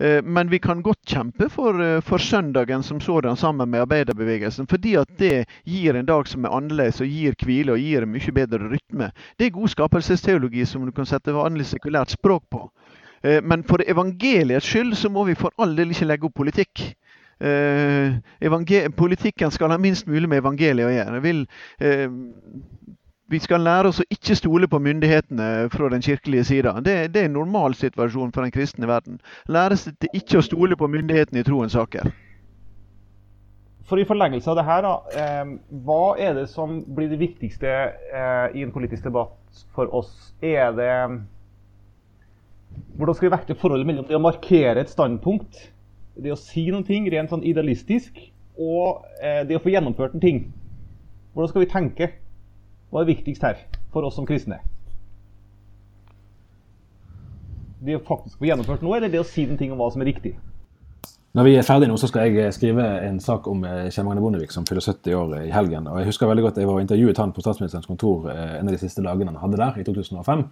[0.00, 4.66] Eh, men vi kan godt kjempe for, eh, for søndagen som sådan sammen med arbeiderbevegelsen.
[4.66, 8.12] Fordi at det gir en dag som er annerledes og gir hvile og gir en
[8.12, 9.10] mye bedre rytme.
[9.38, 12.70] Det er god skapelsesteologi som du kan sette vanlig sekulært språk på.
[13.22, 16.94] Eh, men for evangeliets skyld så må vi for all del ikke legge opp politikk.
[17.40, 18.16] Eh,
[18.96, 21.14] politikken skal ha minst mulig med evangeliet å gjøre.
[21.14, 21.46] Jeg Vil,
[21.80, 22.08] eh,
[23.30, 26.74] vi skal lære oss å ikke stole på myndighetene fra den kirkelige sida.
[26.82, 29.20] Det, det, er en normal situasjon for den kristne verden.
[29.46, 32.10] Lære seg til ikke å stole på myndighetene i troens saker.
[33.90, 35.52] For i forlengelse av det her, da, eh,
[35.86, 40.12] hva er det som blir det viktigste eh, i en politisk debatt for oss?
[40.42, 40.94] Er det
[42.96, 45.58] Hvordan skal vi vekte forholdet mellom det å markere et standpunkt
[46.20, 48.16] det å si ting rent sånn idealistisk,
[48.60, 50.40] og eh, det å få gjennomført en ting.
[51.32, 52.10] Hvordan skal vi tenke?
[52.90, 53.58] Hva er viktigst her
[53.94, 54.58] for oss som kristne?
[57.80, 60.02] Det å faktisk få gjennomført noe, eller det å si noen ting om hva som
[60.02, 60.34] er riktig?
[61.38, 64.04] Når vi er ferdige nå, så skal jeg eh, skrive en sak om eh, Kjell
[64.08, 65.86] Magne Bondevik som fyller 70 år i helgen.
[65.86, 68.74] Og Jeg husker veldig godt jeg var intervjuet han på statsministerens kontor eh, en av
[68.74, 70.42] de siste dagene han hadde der, i 2005.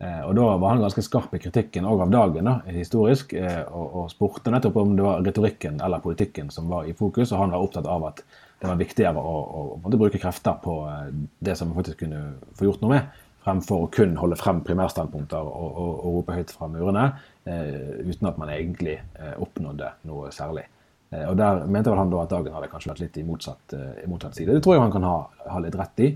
[0.00, 3.64] Eh, og Da var han ganske skarp i kritikken òg av dagen, da, historisk, eh,
[3.68, 7.32] og, og spurte nettopp om det var retorikken eller politikken som var i fokus.
[7.32, 8.24] og Han var opptatt av at
[8.60, 12.22] det var viktigere å, å, å bruke krefter på eh, det som man faktisk kunne
[12.58, 16.52] få gjort noe med, fremfor å kun holde frem primærstandpunkter og, og, og rope høyt
[16.52, 17.06] fra murene,
[17.48, 20.66] eh, uten at man egentlig eh, oppnådde noe særlig.
[21.10, 24.04] Og Der mente vel han da at dagen hadde kanskje vært litt i motsatt, i
[24.06, 24.52] motsatt side.
[24.54, 25.16] Det tror jeg han kan ha,
[25.50, 26.10] ha litt rett i.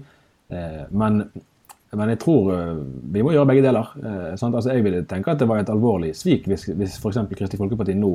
[0.95, 1.17] men
[1.99, 2.79] men jeg tror eh,
[3.15, 3.91] vi må gjøre begge deler.
[4.01, 7.21] Eh, altså, jeg ville tenke at det var et alvorlig svik hvis, hvis f.eks.
[7.31, 8.15] Kristelig Folkeparti nå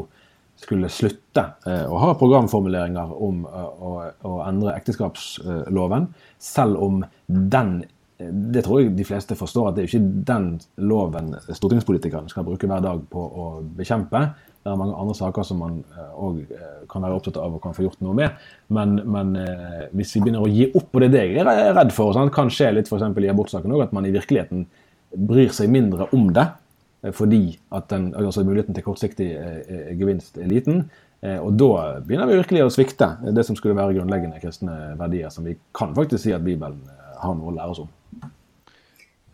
[0.59, 3.93] skulle slutte eh, å ha programformuleringer om å,
[4.27, 6.09] å endre ekteskapsloven,
[6.41, 7.79] selv om den
[8.19, 10.47] det tror jeg de fleste forstår, at det er ikke den
[10.89, 13.45] loven stortingspolitikerne skal bruke hver dag på å
[13.77, 14.25] bekjempe.
[14.59, 15.77] Det er mange andre saker som man
[16.19, 18.47] òg eh, eh, kan være opptatt av og kan få gjort noe med.
[18.75, 21.77] Men, men eh, hvis vi begynner å gi opp, og det er det jeg er
[21.77, 24.65] redd for, sånn, kan skje litt for i abortsaken òg, at man i virkeligheten
[25.29, 26.49] bryr seg mindre om det
[27.15, 29.27] fordi at den, altså muligheten til kortsiktig
[29.95, 30.81] gevinst er liten.
[31.23, 35.47] Og da begynner vi virkelig å svikte det som skulle være grunnleggende kristne verdier, som
[35.47, 36.81] vi kan faktisk si at Bibelen
[37.23, 37.87] har noe å lære oss om.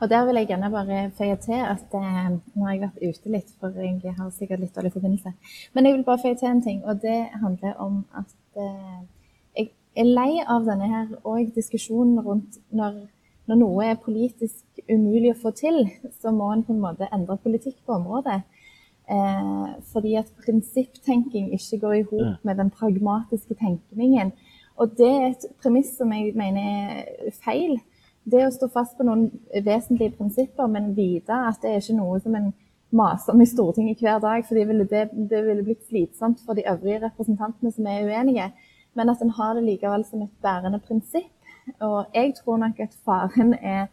[0.02, 3.32] Og der vil jeg gjerne bare føye til at eh, Nå har jeg vært ute
[3.32, 5.32] litt, for jeg har sikkert litt dårlig forbindelse.
[5.74, 8.98] Men jeg vil bare føye til en ting, og det handler om at eh,
[9.56, 13.06] jeg er lei av denne her og diskusjonen rundt når,
[13.48, 15.86] når, noe er politisk umulig å få til,
[16.20, 18.42] så må en på en måte endre politikk på området.
[19.08, 24.36] Eh, fordi at prinsipptenking ikke går i hop med den pragmatiske tenkningen.
[24.76, 27.78] Og det er et premiss som jeg mener er feil
[28.26, 29.28] det å stå fast på noen
[29.66, 32.52] vesentlige prinsipper, men vite at det er ikke noe som en
[32.96, 37.04] maser om i Stortinget hver dag, for det det ville blitt slitsomt for de øvrige
[37.06, 38.50] representantene som er uenige.
[38.96, 41.32] Men at en har det likevel som et bærende prinsipp.
[41.82, 43.88] Og jeg tror nok at faren er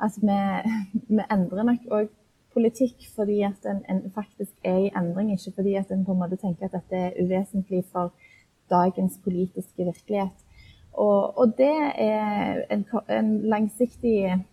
[0.00, 0.38] at vi,
[1.08, 2.12] vi endrer nok òg
[2.54, 6.20] politikk fordi at en, en, faktisk er i endring, ikke fordi at en på en
[6.22, 8.12] måte tenker at dette er uvesentlig for
[8.70, 10.43] dagens politiske virkelighet.
[10.94, 14.44] Og, og, det er en, en, langsiktig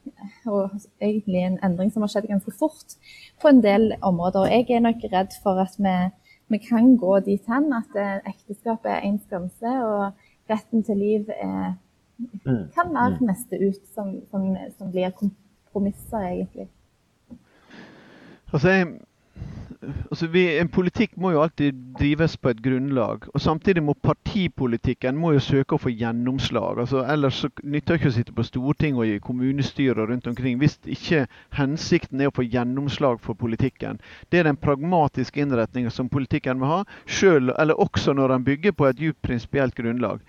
[0.45, 0.71] og
[1.01, 2.95] egentlig en endring som har skjedd ganske fort
[3.41, 4.49] på en del områder.
[4.49, 5.95] Jeg er nok redd for at vi,
[6.55, 10.11] vi kan gå dit hen at eh, ekteskapet er én skanse, og
[10.49, 11.77] retten til liv er,
[12.17, 12.65] mm.
[12.73, 13.25] kan være mm.
[13.29, 16.69] neste ut, som, som, som blir kompromisser, egentlig.
[18.53, 18.87] Altså, jeg
[19.81, 23.25] altså vi, En politikk må jo alltid drives på et grunnlag.
[23.33, 26.79] og Samtidig må partipolitikken må jo søke å få gjennomslag.
[26.79, 30.59] altså Ellers så nytter det ikke å sitte på Stortinget og i kommunestyrer rundt omkring
[30.61, 31.25] hvis ikke
[31.57, 34.01] hensikten er å få gjennomslag for politikken.
[34.29, 38.71] Det er den pragmatiske innretningen som politikken må ha, selv, eller også når den bygger
[38.77, 40.21] på et djupt prinsipielt grunnlag.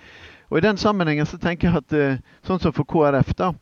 [0.51, 3.55] Og I den sammenhengen så tenker jeg at eh, sånn som for KrF da,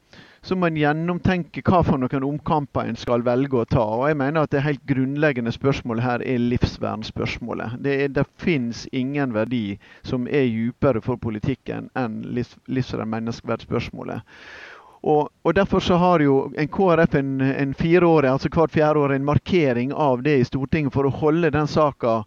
[0.42, 3.84] så må en gjennomtenke hva for noen omkamper en skal velge å ta.
[3.84, 7.76] Og jeg mener at Det helt grunnleggende spørsmålet her er livsvernspørsmålet.
[7.84, 14.24] Det, det finnes ingen verdi som er dypere for politikken enn livsvern menneskeverdspørsmålet.
[15.02, 19.14] Og, og, Derfor så har jo en KrF en, en fireårig, altså hvert fjerde år
[19.14, 22.22] en markering av det i Stortinget for å holde den saka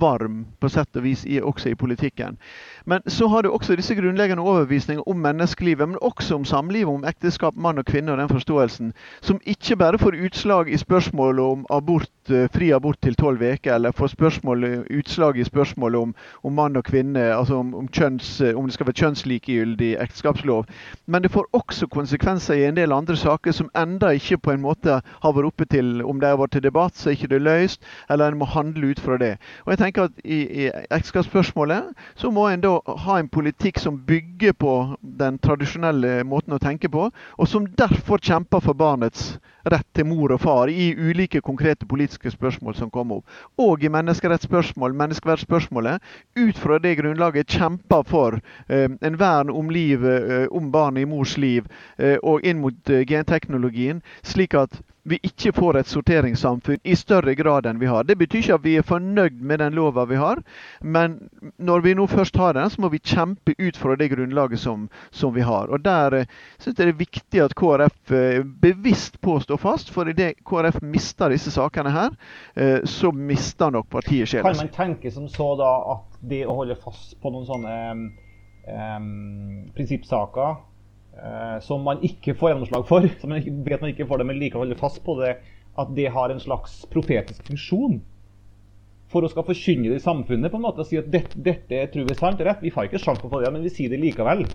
[0.00, 2.38] varm på sett og vis også i politikken.
[2.84, 7.04] Men så har du også disse grunnleggende overbevisningene om menneskelivet, men også om samlivet, om
[7.04, 11.66] ekteskap, mann og kvinne og den forståelsen, som ikke bare får utslag i spørsmålet om
[11.70, 16.52] abort, eh, fri abort til tolv uker, eller får spørsmål, utslag i spørsmålet om, om
[16.52, 20.66] mann og kvinne, altså om, om, kjønns, om det skal være kjønnslikegyldig ekteskapslov.
[21.06, 24.62] Men det får også konsekvenser i en del andre saker som enda ikke på en
[24.62, 27.42] måte har vært oppe til Om det har vært til debatt, så er ikke det
[27.42, 29.36] løst, eller en må handle ut fra det.
[29.64, 32.76] Og jeg tenker at I, i ekteskapsspørsmålet så må en da
[33.06, 38.22] ha en politikk som bygger på den tradisjonelle måten å tenke på, og som derfor
[38.22, 39.34] kjemper for barnets
[39.70, 43.36] rett til mor og far i ulike konkrete politiske spørsmål som kommer opp.
[43.62, 46.02] Og i menneskerettsspørsmål, menneskeverdsspørsmålet,
[46.36, 51.10] ut fra det grunnlaget kjemper for eh, en vern om livet, eh, om barnet i
[51.10, 51.68] mors liv,
[51.98, 57.34] eh, og inn mot eh, genteknologien, slik at vi ikke får et sorteringssamfunn i større
[57.34, 58.04] grad enn vi har.
[58.06, 60.42] Det betyr ikke at vi er fornøyd med den lova vi har,
[60.80, 61.18] men
[61.58, 64.88] når vi nå først har den, så må vi kjempe ut fra det grunnlaget som,
[65.10, 65.70] som vi har.
[65.72, 70.08] Og Der syns synes jeg det er viktig at KrF eh, bevisst påstår fast, for
[70.08, 72.14] idet KrF mister disse sakene her,
[72.54, 76.54] eh, så mister nok partiet sjela Kan man tenke som så da at det å
[76.62, 77.74] holde fast på noen sånne
[78.96, 80.60] um, prinsippsaker eh,
[81.62, 84.64] som man ikke får gjennomslag for, som man vet man ikke får det, men likevel
[84.64, 85.36] holder fast på det,
[85.78, 88.00] at det har en slags profetisk funksjon.
[89.12, 91.82] For å skal forkynne det i samfunnet på en måte og si at dette, dette
[91.92, 92.62] tror vi er sant og rett.
[92.64, 94.46] Vi får ikke sjanse på å få det, men vi sier det likevel.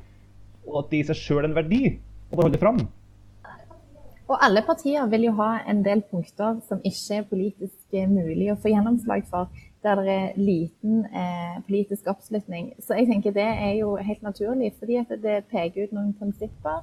[0.66, 1.82] Og at det i seg sjøl er en verdi
[2.34, 2.82] å holde fram.
[4.28, 8.58] Og alle partier vil jo ha en del punkter som ikke er politisk mulig å
[8.60, 9.47] få gjennomslag for
[9.84, 12.71] der det er liten eh, politisk oppslutning.
[12.80, 16.82] Så jeg tenker det er jo helt naturlig, fordi det peker ut noen prinsipper,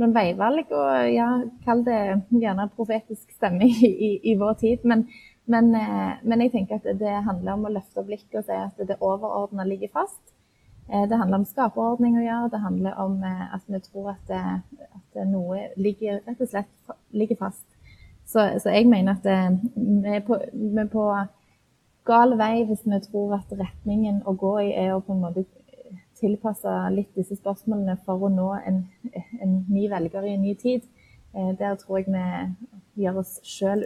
[0.00, 1.28] noen veivalg, og ja,
[1.64, 4.84] kall det gjerne profetisk stemme i, i, i vår tid.
[4.88, 5.06] Men,
[5.46, 8.86] men, eh, men, jeg tenker at det handler om å løfte blikket og si at
[8.88, 10.22] det overordna ligger fast.
[10.92, 14.24] Eh, det handler om skaperordning å gjøre, det handler om eh, at vi tror at,
[14.28, 17.66] det, at noe ligger, rett og slett ligger fast.
[18.26, 21.06] Så, så jeg mener at eh, vi på, vi på
[22.08, 25.44] gal vei hvis vi tror at retningen å gå i er å på en måte
[26.18, 28.84] tilpasse litt disse spørsmålene for å nå en,
[29.42, 30.86] en ny velger i en ny tid.
[31.34, 33.82] Eh, der tror jeg vi gjør oss sjøl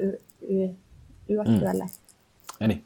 [1.28, 1.88] uaktuelle.
[1.88, 2.66] Mm.
[2.66, 2.78] Enig.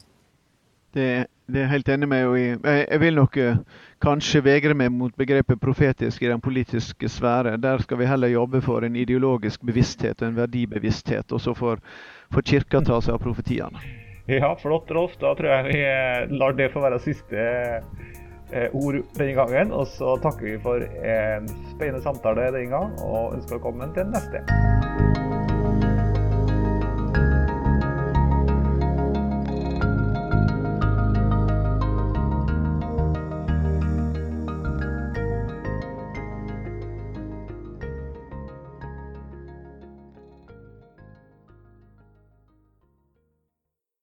[0.91, 1.07] Det,
[1.47, 2.25] det, er helt enig med.
[2.35, 2.59] Jeg,
[2.91, 3.61] jeg vil nok uh,
[4.03, 7.55] kanskje vegre meg mot begrepet profetisk i den politiske sfære.
[7.63, 11.31] Der skal vi heller jobbe for en ideologisk bevissthet og en verdibevissthet.
[11.31, 11.79] Og så får,
[12.35, 14.10] får Kirka ta seg av profetiene.
[14.25, 15.17] Ja, flott, Rolf.
[15.19, 17.45] Da tror jeg vi eh, lar det få være siste
[18.51, 19.73] eh, ord denne gangen.
[19.75, 25.40] Og så takker vi for en spennende samtale denne gang, og ønsker velkommen til neste.